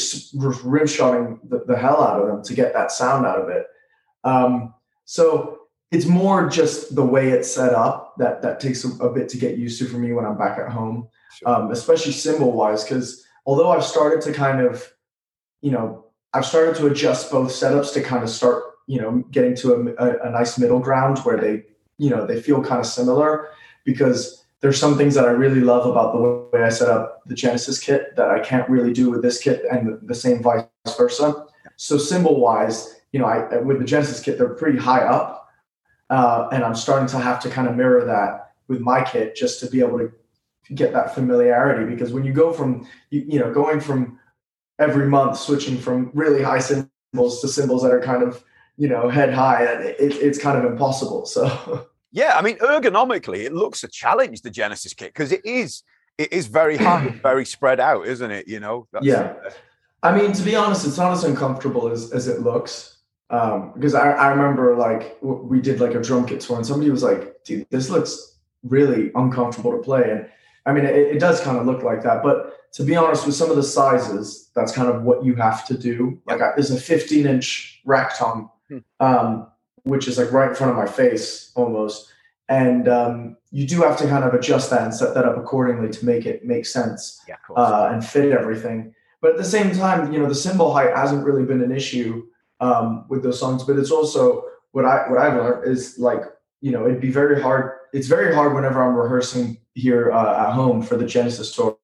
rim 0.63 0.87
shotting 0.87 1.39
the, 1.47 1.63
the, 1.65 1.77
hell 1.77 2.01
out 2.01 2.21
of 2.21 2.27
them 2.27 2.43
to 2.43 2.53
get 2.53 2.73
that 2.73 2.91
sound 2.91 3.25
out 3.25 3.39
of 3.39 3.49
it. 3.49 3.65
Um, 4.27 4.73
so 5.05 5.59
it's 5.91 6.05
more 6.05 6.49
just 6.49 6.95
the 6.95 7.05
way 7.05 7.29
it's 7.29 7.49
set 7.49 7.73
up 7.73 8.15
that 8.17 8.41
that 8.41 8.59
takes 8.59 8.83
a, 8.83 8.89
a, 9.01 9.11
bit 9.13 9.29
to 9.29 9.37
get 9.37 9.57
used 9.57 9.79
to 9.79 9.85
for 9.85 9.97
me 9.97 10.11
when 10.11 10.25
I'm 10.25 10.37
back 10.37 10.59
at 10.59 10.69
home, 10.69 11.07
sure. 11.33 11.49
um, 11.49 11.71
especially 11.71 12.11
cymbal 12.11 12.51
wise. 12.51 12.83
Because 12.83 13.25
although 13.45 13.71
I've 13.71 13.85
started 13.85 14.21
to 14.23 14.33
kind 14.33 14.59
of, 14.59 14.91
you 15.61 15.71
know, 15.71 16.05
I've 16.33 16.45
started 16.45 16.75
to 16.75 16.87
adjust 16.87 17.31
both 17.31 17.51
setups 17.51 17.93
to 17.93 18.01
kind 18.01 18.21
of 18.21 18.29
start, 18.29 18.63
you 18.87 18.99
know, 18.99 19.23
getting 19.31 19.55
to 19.55 19.95
a, 19.97 20.05
a, 20.05 20.27
a 20.27 20.31
nice 20.31 20.59
middle 20.59 20.79
ground 20.79 21.19
where 21.19 21.37
they, 21.37 21.63
you 21.97 22.09
know, 22.09 22.25
they 22.25 22.41
feel 22.41 22.61
kind 22.61 22.81
of 22.81 22.85
similar 22.85 23.49
because 23.85 24.45
there's 24.59 24.79
some 24.79 24.97
things 24.97 25.15
that 25.15 25.25
I 25.25 25.31
really 25.31 25.61
love 25.61 25.85
about 25.85 26.13
the 26.13 26.57
way 26.57 26.65
I 26.65 26.69
set 26.69 26.89
up 26.89 27.21
the 27.27 27.35
Genesis 27.35 27.79
kit 27.79 28.15
that 28.17 28.29
I 28.29 28.39
can't 28.41 28.69
really 28.69 28.91
do 28.91 29.09
with 29.09 29.21
this 29.21 29.41
kit 29.41 29.63
and 29.71 29.87
the, 29.87 29.99
the 30.03 30.15
same 30.15 30.43
vice 30.43 30.65
versa. 30.97 31.45
So 31.77 31.97
cymbal 31.97 32.41
wise, 32.41 32.96
you 33.11 33.19
know, 33.19 33.25
I 33.25 33.57
with 33.57 33.79
the 33.79 33.85
Genesis 33.85 34.21
kit, 34.21 34.37
they're 34.37 34.49
pretty 34.49 34.77
high 34.77 35.01
up. 35.01 35.49
Uh, 36.09 36.47
and 36.51 36.63
I'm 36.63 36.75
starting 36.75 37.07
to 37.09 37.19
have 37.19 37.39
to 37.41 37.49
kind 37.49 37.67
of 37.67 37.75
mirror 37.75 38.05
that 38.05 38.53
with 38.67 38.79
my 38.79 39.03
kit 39.03 39.35
just 39.35 39.59
to 39.59 39.67
be 39.67 39.79
able 39.79 39.99
to 39.99 40.11
get 40.73 40.93
that 40.93 41.15
familiarity 41.15 41.89
because 41.89 42.11
when 42.11 42.25
you 42.25 42.33
go 42.33 42.51
from 42.51 42.87
you, 43.09 43.25
you 43.27 43.39
know 43.39 43.53
going 43.53 43.79
from 43.79 44.19
every 44.79 45.07
month 45.07 45.37
switching 45.37 45.77
from 45.77 46.11
really 46.13 46.43
high 46.43 46.59
cymbals 46.59 47.41
to 47.41 47.47
cymbals 47.47 47.83
that 47.83 47.91
are 47.91 48.01
kind 48.01 48.23
of 48.23 48.43
you 48.77 48.87
know 48.87 49.09
head 49.09 49.33
high. 49.33 49.63
It, 49.63 49.95
it's 49.99 50.37
kind 50.37 50.57
of 50.57 50.69
impossible. 50.69 51.25
So 51.25 51.87
yeah, 52.11 52.33
I 52.35 52.41
mean 52.41 52.57
ergonomically, 52.57 53.45
it 53.45 53.53
looks 53.53 53.83
a 53.83 53.87
challenge 53.87 54.41
the 54.41 54.49
Genesis 54.49 54.93
kit 54.93 55.13
because 55.13 55.31
it 55.31 55.45
is 55.45 55.83
it 56.17 56.31
is 56.33 56.47
very 56.47 56.77
high, 56.77 57.09
very 57.21 57.45
spread 57.45 57.79
out, 57.79 58.07
isn't 58.07 58.31
it? 58.31 58.47
You 58.47 58.59
know. 58.59 58.87
Yeah. 59.01 59.33
I 60.03 60.15
mean, 60.15 60.31
to 60.33 60.43
be 60.43 60.55
honest, 60.55 60.85
it's 60.85 60.97
not 60.97 61.11
as 61.11 61.23
uncomfortable 61.23 61.89
as, 61.89 62.11
as 62.11 62.27
it 62.27 62.41
looks. 62.41 62.96
Um, 63.29 63.73
because 63.75 63.93
I, 63.93 64.11
I 64.11 64.29
remember 64.29 64.75
like 64.75 65.17
we 65.21 65.59
did 65.59 65.81
like 65.81 65.95
a 65.95 66.01
drum 66.01 66.25
kit 66.25 66.39
tour 66.39 66.57
and 66.57 66.65
somebody 66.65 66.89
was 66.89 67.03
like, 67.03 67.43
dude, 67.43 67.67
this 67.69 67.89
looks 67.89 68.37
really 68.63 69.11
uncomfortable 69.15 69.71
to 69.71 69.79
play. 69.79 70.09
And 70.09 70.29
I 70.65 70.73
mean, 70.73 70.85
it, 70.85 70.95
it 70.95 71.19
does 71.19 71.41
kind 71.41 71.57
of 71.57 71.65
look 71.65 71.83
like 71.83 72.03
that. 72.03 72.23
But 72.23 72.53
to 72.73 72.83
be 72.83 72.95
honest, 72.95 73.25
with 73.25 73.35
some 73.35 73.49
of 73.49 73.57
the 73.57 73.63
sizes, 73.63 74.49
that's 74.55 74.71
kind 74.71 74.89
of 74.89 75.03
what 75.03 75.25
you 75.25 75.35
have 75.35 75.65
to 75.67 75.77
do. 75.77 76.21
Like 76.25 76.41
I, 76.41 76.51
there's 76.55 76.71
a 76.71 76.79
15 76.79 77.25
inch 77.25 77.81
rack 77.85 78.17
tom, 78.17 78.49
hmm. 78.69 78.79
um, 78.99 79.47
which 79.83 80.07
is 80.07 80.17
like 80.17 80.31
right 80.31 80.49
in 80.49 80.55
front 80.55 80.71
of 80.71 80.77
my 80.77 80.87
face 80.87 81.51
almost. 81.55 82.11
And 82.49 82.87
um, 82.87 83.37
you 83.51 83.67
do 83.67 83.81
have 83.81 83.97
to 83.97 84.07
kind 84.07 84.23
of 84.23 84.33
adjust 84.33 84.69
that 84.69 84.83
and 84.83 84.93
set 84.93 85.13
that 85.15 85.25
up 85.25 85.37
accordingly 85.37 85.89
to 85.89 86.05
make 86.05 86.25
it 86.25 86.45
make 86.45 86.65
sense 86.65 87.21
yeah, 87.27 87.35
uh, 87.55 87.89
and 87.91 88.05
fit 88.05 88.31
everything. 88.31 88.93
But 89.19 89.31
at 89.31 89.37
the 89.37 89.43
same 89.43 89.73
time, 89.73 90.13
you 90.13 90.19
know, 90.19 90.29
the 90.29 90.35
cymbal 90.35 90.71
height 90.71 90.95
hasn't 90.95 91.25
really 91.25 91.43
been 91.43 91.61
an 91.61 91.73
issue 91.73 92.25
um, 92.59 93.05
with 93.09 93.23
those 93.23 93.39
songs. 93.39 93.63
But 93.63 93.77
it's 93.77 93.91
also 93.91 94.43
what 94.71 94.85
I 94.85 95.09
what 95.09 95.19
I've 95.19 95.35
learned 95.35 95.67
is 95.71 95.97
like 95.97 96.21
you 96.61 96.71
know 96.71 96.85
it'd 96.85 97.01
be 97.01 97.11
very 97.11 97.41
hard. 97.41 97.71
It's 97.93 98.07
very 98.07 98.33
hard 98.33 98.53
whenever 98.53 98.83
I'm 98.83 98.95
rehearsing 98.95 99.57
here 99.73 100.11
uh, 100.11 100.47
at 100.47 100.53
home 100.53 100.81
for 100.81 100.97
the 100.97 101.05
Genesis 101.05 101.55
tour 101.55 101.77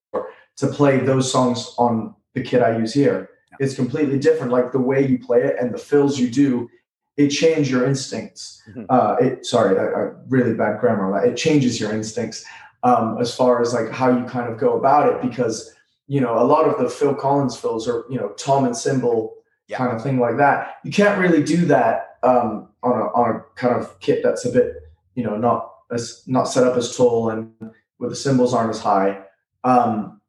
to 0.57 0.67
play 0.67 0.99
those 0.99 1.31
songs 1.31 1.73
on 1.77 2.15
the 2.33 2.41
kit 2.41 2.61
I 2.61 2.77
use 2.77 2.93
here. 2.93 3.29
It's 3.59 3.75
completely 3.75 4.19
different. 4.19 4.51
Like 4.51 4.71
the 4.71 4.79
way 4.79 5.05
you 5.05 5.19
play 5.19 5.43
it 5.43 5.55
and 5.59 5.73
the 5.73 5.77
fills 5.77 6.19
you 6.19 6.29
do, 6.29 6.69
it 7.17 7.29
changes 7.29 7.69
your 7.69 7.85
instincts. 7.85 8.61
Mm-hmm. 8.69 8.85
Uh, 8.89 9.15
it 9.21 9.45
sorry, 9.45 9.77
I, 9.77 9.83
I, 9.83 10.11
really 10.27 10.53
bad 10.53 10.79
grammar. 10.79 11.23
It 11.23 11.37
changes 11.37 11.79
your 11.79 11.93
instincts 11.93 12.43
um, 12.83 13.17
as 13.19 13.35
far 13.35 13.61
as 13.61 13.73
like 13.73 13.89
how 13.89 14.09
you 14.09 14.25
kind 14.25 14.51
of 14.51 14.59
go 14.59 14.77
about 14.77 15.09
it 15.09 15.21
because 15.21 15.73
you 16.07 16.19
know 16.19 16.37
a 16.39 16.43
lot 16.43 16.65
of 16.65 16.79
the 16.79 16.89
Phil 16.89 17.15
Collins 17.15 17.55
fills 17.55 17.87
are 17.87 18.05
you 18.09 18.17
know 18.17 18.29
tom 18.29 18.65
and 18.65 18.75
cymbal 18.75 19.35
yeah. 19.67 19.77
kind 19.77 19.95
of 19.95 20.01
thing 20.01 20.19
like 20.19 20.37
that. 20.37 20.75
You 20.83 20.91
can't 20.91 21.19
really 21.19 21.43
do 21.43 21.65
that 21.65 22.17
um, 22.23 22.69
on 22.81 22.99
a 22.99 23.05
on 23.13 23.35
a 23.35 23.39
kind 23.55 23.75
of 23.75 23.99
kit 23.99 24.21
that's 24.23 24.45
a 24.45 24.51
bit 24.51 24.73
you 25.15 25.23
know 25.23 25.37
not 25.37 25.71
as 25.91 26.23
not 26.27 26.45
set 26.45 26.65
up 26.65 26.77
as 26.77 26.95
tall 26.95 27.29
and 27.29 27.51
where 27.97 28.09
the 28.09 28.15
cymbals 28.15 28.53
aren't 28.53 28.69
as 28.69 28.79
high. 28.79 29.21
Um, 29.63 30.21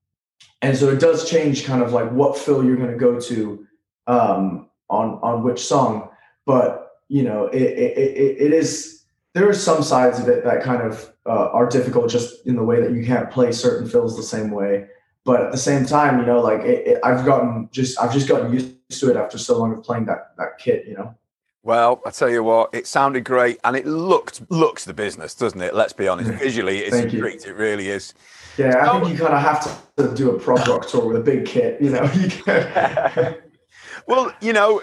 and 0.63 0.77
so 0.77 0.89
it 0.89 1.01
does 1.01 1.29
change 1.29 1.65
kind 1.65 1.83
of 1.83 1.93
like 1.93 2.11
what 2.11 2.39
fill 2.39 2.65
you're 2.65 2.77
going 2.77 2.91
to 2.91 2.97
go 2.97 3.21
to 3.21 3.67
um, 4.07 4.69
on 4.89 5.19
on 5.23 5.43
which 5.43 5.61
song. 5.61 6.09
But 6.47 6.93
you 7.09 7.23
know, 7.23 7.47
it, 7.47 7.63
it, 7.63 7.99
it, 7.99 8.37
it 8.41 8.53
is 8.53 9.05
there 9.35 9.49
are 9.49 9.55
some 9.55 9.83
sides 9.83 10.19
of 10.21 10.29
it 10.29 10.45
that 10.45 10.63
kind 10.63 10.83
of 10.83 11.13
uh, 11.27 11.51
are 11.51 11.67
difficult 11.67 12.09
just 12.09 12.47
in 12.47 12.57
the 12.57 12.63
way 12.63 12.81
that 12.81 12.93
you 12.93 13.05
can't 13.05 13.31
play 13.31 13.53
certain 13.53 13.89
fills 13.89 14.17
the 14.17 14.23
same 14.23 14.51
way. 14.51 14.87
But 15.25 15.41
at 15.41 15.53
the 15.53 15.59
same 15.59 15.87
time, 15.87 16.21
you 16.21 16.27
know, 16.27 16.41
like 16.41 16.61
it, 16.61 17.01
I've 17.03 17.25
gotten 17.25 17.69
just 17.73 17.99
I've 17.99 18.13
just 18.13 18.29
gotten 18.29 18.53
used 18.53 18.75
to 19.01 19.11
it 19.11 19.17
after 19.17 19.39
so 19.39 19.59
long 19.59 19.73
of 19.73 19.83
playing 19.83 20.05
that 20.07 20.37
that 20.37 20.59
kit, 20.59 20.87
you 20.87 20.95
know. 20.95 21.15
Well, 21.63 22.03
I 22.05 22.11
tell 22.11 22.29
you 22.29 22.45
what, 22.45 22.75
it 22.75 22.87
sounded 22.87 23.25
great, 23.25 23.59
and 23.65 23.75
it 23.75 23.87
looked 23.87 24.43
looks 24.51 24.85
the 24.85 24.93
business, 24.93 25.35
doesn't 25.35 25.63
it? 25.63 25.75
Let's 25.75 25.95
be 25.95 26.07
honest. 26.07 26.31
Visually, 26.33 26.81
it's 26.81 26.95
Thank 26.95 27.11
great. 27.19 27.47
You. 27.47 27.53
It 27.53 27.57
really 27.57 27.89
is. 27.89 28.13
Yeah, 28.59 28.87
I 28.87 29.01
think 29.01 29.13
you 29.13 29.19
kind 29.19 29.33
of 29.35 29.41
have 29.41 29.83
to 29.97 30.15
do 30.15 30.31
a 30.31 30.39
prog 30.39 30.69
rock 30.69 30.87
tour 30.87 31.07
with 31.07 31.17
a 31.17 31.21
big 31.21 31.47
kit. 31.47 31.81
You 31.81 31.91
know. 31.91 33.35
well, 34.07 34.31
you 34.43 34.53
know, 34.53 34.83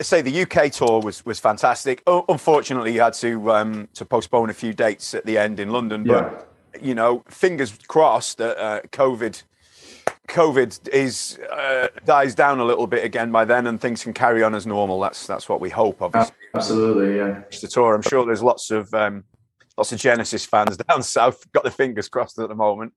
say 0.00 0.22
the 0.22 0.42
UK 0.42 0.70
tour 0.70 1.00
was 1.00 1.26
was 1.26 1.40
fantastic. 1.40 2.04
Unfortunately, 2.06 2.94
you 2.94 3.00
had 3.00 3.14
to 3.14 3.50
um, 3.52 3.88
to 3.94 4.04
postpone 4.04 4.50
a 4.50 4.54
few 4.54 4.72
dates 4.72 5.14
at 5.14 5.26
the 5.26 5.36
end 5.36 5.58
in 5.58 5.70
London, 5.70 6.04
but 6.04 6.48
yeah. 6.74 6.80
you 6.80 6.94
know, 6.94 7.24
fingers 7.28 7.76
crossed 7.88 8.38
that 8.38 8.56
uh, 8.56 8.82
COVID 8.92 9.42
COVID 10.28 10.88
is 10.90 11.38
uh, 11.50 11.88
dies 12.04 12.34
down 12.34 12.60
a 12.60 12.64
little 12.64 12.86
bit 12.86 13.04
again 13.04 13.32
by 13.32 13.44
then, 13.44 13.66
and 13.66 13.80
things 13.80 14.02
can 14.02 14.12
carry 14.12 14.42
on 14.42 14.54
as 14.54 14.66
normal. 14.66 15.00
That's 15.00 15.26
that's 15.26 15.48
what 15.48 15.60
we 15.60 15.70
hope. 15.70 16.02
Obviously, 16.02 16.34
absolutely, 16.54 17.16
yeah. 17.16 17.42
The 17.60 17.68
tour. 17.68 17.94
I'm 17.94 18.02
sure 18.02 18.24
there's 18.26 18.42
lots 18.42 18.70
of 18.70 18.92
um, 18.94 19.24
lots 19.76 19.92
of 19.92 19.98
Genesis 19.98 20.44
fans 20.44 20.76
down 20.88 21.02
south. 21.02 21.50
Got 21.52 21.64
their 21.64 21.72
fingers 21.72 22.08
crossed 22.08 22.38
at 22.38 22.48
the 22.48 22.54
moment. 22.54 22.92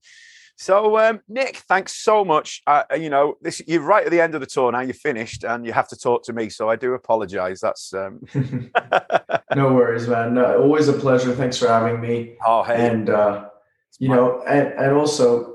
So, 0.58 1.00
um, 1.00 1.22
Nic, 1.28 1.58
thanks 1.68 1.96
so 1.96 2.24
much. 2.24 2.62
Uh, 2.68 2.84
you 2.96 3.10
know, 3.10 3.36
this 3.42 3.62
you're 3.66 3.82
right 3.82 4.06
at 4.06 4.12
the 4.12 4.22
end 4.22 4.36
of 4.36 4.42
the 4.42 4.48
tour 4.48 4.72
now. 4.72 4.82
You're 4.82 4.94
finished, 4.94 5.44
and 5.44 5.66
you 5.66 5.74
have 5.74 5.88
to 5.88 5.98
talk 5.98 6.24
to 6.26 6.34
me. 6.34 6.50
So 6.50 6.70
I 6.70 6.76
do 6.76 6.94
apologise. 6.94 7.62
That's 7.62 7.94
um... 7.94 8.20
no 9.56 9.74
worries, 9.74 10.08
man. 10.08 10.36
No, 10.36 10.62
always 10.62 10.88
a 10.88 10.94
pleasure. 10.94 11.34
Thanks 11.34 11.58
for 11.58 11.68
having 11.68 12.00
me. 12.00 12.36
Oh, 12.46 12.62
hey, 12.62 12.88
and 12.88 13.10
uh, 13.10 13.50
you 13.98 14.10
know, 14.10 14.44
and 14.48 14.68
and 14.74 14.92
also 14.94 15.51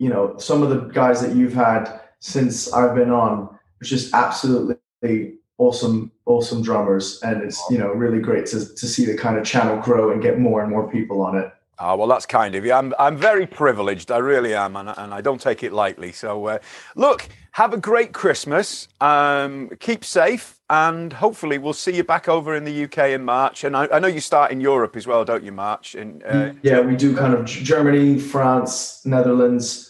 you 0.00 0.08
know, 0.08 0.34
some 0.38 0.62
of 0.62 0.70
the 0.70 0.78
guys 0.92 1.20
that 1.20 1.36
you've 1.36 1.52
had 1.52 2.00
since 2.20 2.72
I've 2.72 2.94
been 2.94 3.10
on 3.10 3.42
are 3.42 3.84
just 3.84 4.14
absolutely 4.14 5.34
awesome, 5.58 6.10
awesome 6.24 6.62
drummers. 6.62 7.20
And 7.22 7.42
it's, 7.42 7.62
you 7.70 7.76
know, 7.76 7.88
really 7.88 8.18
great 8.18 8.46
to, 8.46 8.66
to 8.74 8.88
see 8.88 9.04
the 9.04 9.14
kind 9.14 9.36
of 9.36 9.44
channel 9.44 9.78
grow 9.80 10.10
and 10.10 10.22
get 10.22 10.38
more 10.38 10.62
and 10.62 10.70
more 10.70 10.90
people 10.90 11.20
on 11.20 11.36
it. 11.36 11.52
Oh, 11.78 11.96
well, 11.96 12.08
that's 12.08 12.26
kind 12.26 12.54
of 12.54 12.64
you. 12.64 12.72
I'm, 12.72 12.94
I'm 12.98 13.16
very 13.16 13.46
privileged. 13.46 14.10
I 14.10 14.18
really 14.18 14.54
am. 14.54 14.76
And, 14.76 14.88
and 14.88 15.12
I 15.12 15.20
don't 15.20 15.40
take 15.40 15.62
it 15.62 15.72
lightly. 15.72 16.12
So, 16.12 16.46
uh, 16.46 16.58
look, 16.96 17.28
have 17.52 17.74
a 17.74 17.78
great 17.78 18.12
Christmas. 18.12 18.88
Um, 19.02 19.70
keep 19.80 20.04
safe. 20.04 20.60
And 20.70 21.12
hopefully, 21.12 21.58
we'll 21.58 21.72
see 21.72 21.96
you 21.96 22.04
back 22.04 22.28
over 22.28 22.54
in 22.54 22.64
the 22.64 22.84
UK 22.84 23.10
in 23.10 23.24
March. 23.24 23.64
And 23.64 23.76
I, 23.76 23.88
I 23.92 23.98
know 23.98 24.08
you 24.08 24.20
start 24.20 24.52
in 24.52 24.60
Europe 24.60 24.94
as 24.94 25.06
well, 25.06 25.24
don't 25.24 25.42
you, 25.42 25.52
March? 25.52 25.94
In, 25.94 26.22
uh, 26.22 26.52
yeah, 26.62 26.80
we 26.80 26.96
do 26.96 27.16
kind 27.16 27.34
of 27.34 27.44
Germany, 27.46 28.18
France, 28.18 29.04
Netherlands, 29.04 29.89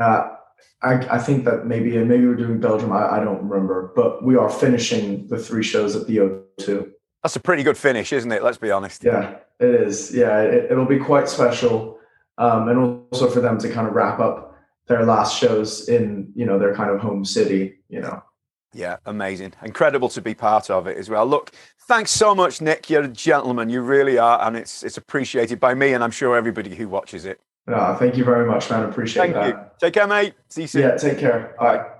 uh, 0.00 0.30
I, 0.82 0.94
I, 1.16 1.18
think 1.18 1.44
that 1.44 1.66
maybe 1.66 1.96
maybe 1.98 2.26
we're 2.26 2.34
doing 2.34 2.60
Belgium. 2.60 2.92
I, 2.92 3.16
I, 3.16 3.24
don't 3.24 3.48
remember, 3.48 3.92
but 3.94 4.22
we 4.24 4.36
are 4.36 4.50
finishing 4.50 5.26
the 5.28 5.38
three 5.38 5.62
shows 5.62 5.96
at 5.96 6.06
the 6.06 6.18
O2. 6.18 6.90
That's 7.22 7.36
a 7.36 7.40
pretty 7.40 7.62
good 7.62 7.78
finish, 7.78 8.12
isn't 8.12 8.30
it? 8.30 8.42
Let's 8.42 8.58
be 8.58 8.70
honest. 8.70 9.02
Yeah, 9.02 9.36
it 9.60 9.74
is. 9.74 10.14
Yeah, 10.14 10.40
it, 10.42 10.76
will 10.76 10.84
be 10.84 10.98
quite 10.98 11.28
special, 11.28 11.98
um, 12.38 12.68
and 12.68 13.06
also 13.10 13.30
for 13.30 13.40
them 13.40 13.58
to 13.58 13.70
kind 13.70 13.86
of 13.86 13.94
wrap 13.94 14.20
up 14.20 14.54
their 14.86 15.04
last 15.06 15.38
shows 15.38 15.88
in 15.88 16.32
you 16.34 16.44
know 16.44 16.58
their 16.58 16.74
kind 16.74 16.90
of 16.90 17.00
home 17.00 17.24
city. 17.24 17.78
You 17.88 18.00
know. 18.00 18.22
Yeah, 18.74 18.96
amazing. 19.06 19.54
Incredible 19.62 20.08
to 20.10 20.20
be 20.20 20.34
part 20.34 20.68
of 20.68 20.88
it 20.88 20.98
as 20.98 21.08
well. 21.08 21.24
Look, 21.24 21.52
thanks 21.86 22.10
so 22.10 22.34
much, 22.34 22.60
Nic. 22.60 22.90
You're 22.90 23.04
a 23.04 23.08
gentleman. 23.08 23.70
You 23.70 23.80
really 23.80 24.18
are. 24.18 24.44
And 24.44 24.56
it's 24.56 24.82
it's 24.82 24.96
appreciated 24.96 25.60
by 25.60 25.74
me 25.74 25.92
and 25.92 26.02
I'm 26.02 26.10
sure 26.10 26.36
everybody 26.36 26.74
who 26.74 26.88
watches 26.88 27.24
it. 27.24 27.40
No, 27.66 27.96
thank 27.98 28.16
you 28.16 28.24
very 28.24 28.46
much, 28.46 28.70
man. 28.70 28.84
Appreciate 28.84 29.32
thank 29.32 29.34
that. 29.34 29.48
You. 29.48 29.60
Take 29.80 29.94
care, 29.94 30.06
mate. 30.06 30.34
See 30.48 30.62
you 30.62 30.66
soon. 30.66 30.82
Yeah, 30.82 30.96
take 30.96 31.18
care. 31.18 31.54
Bye. 31.58 31.93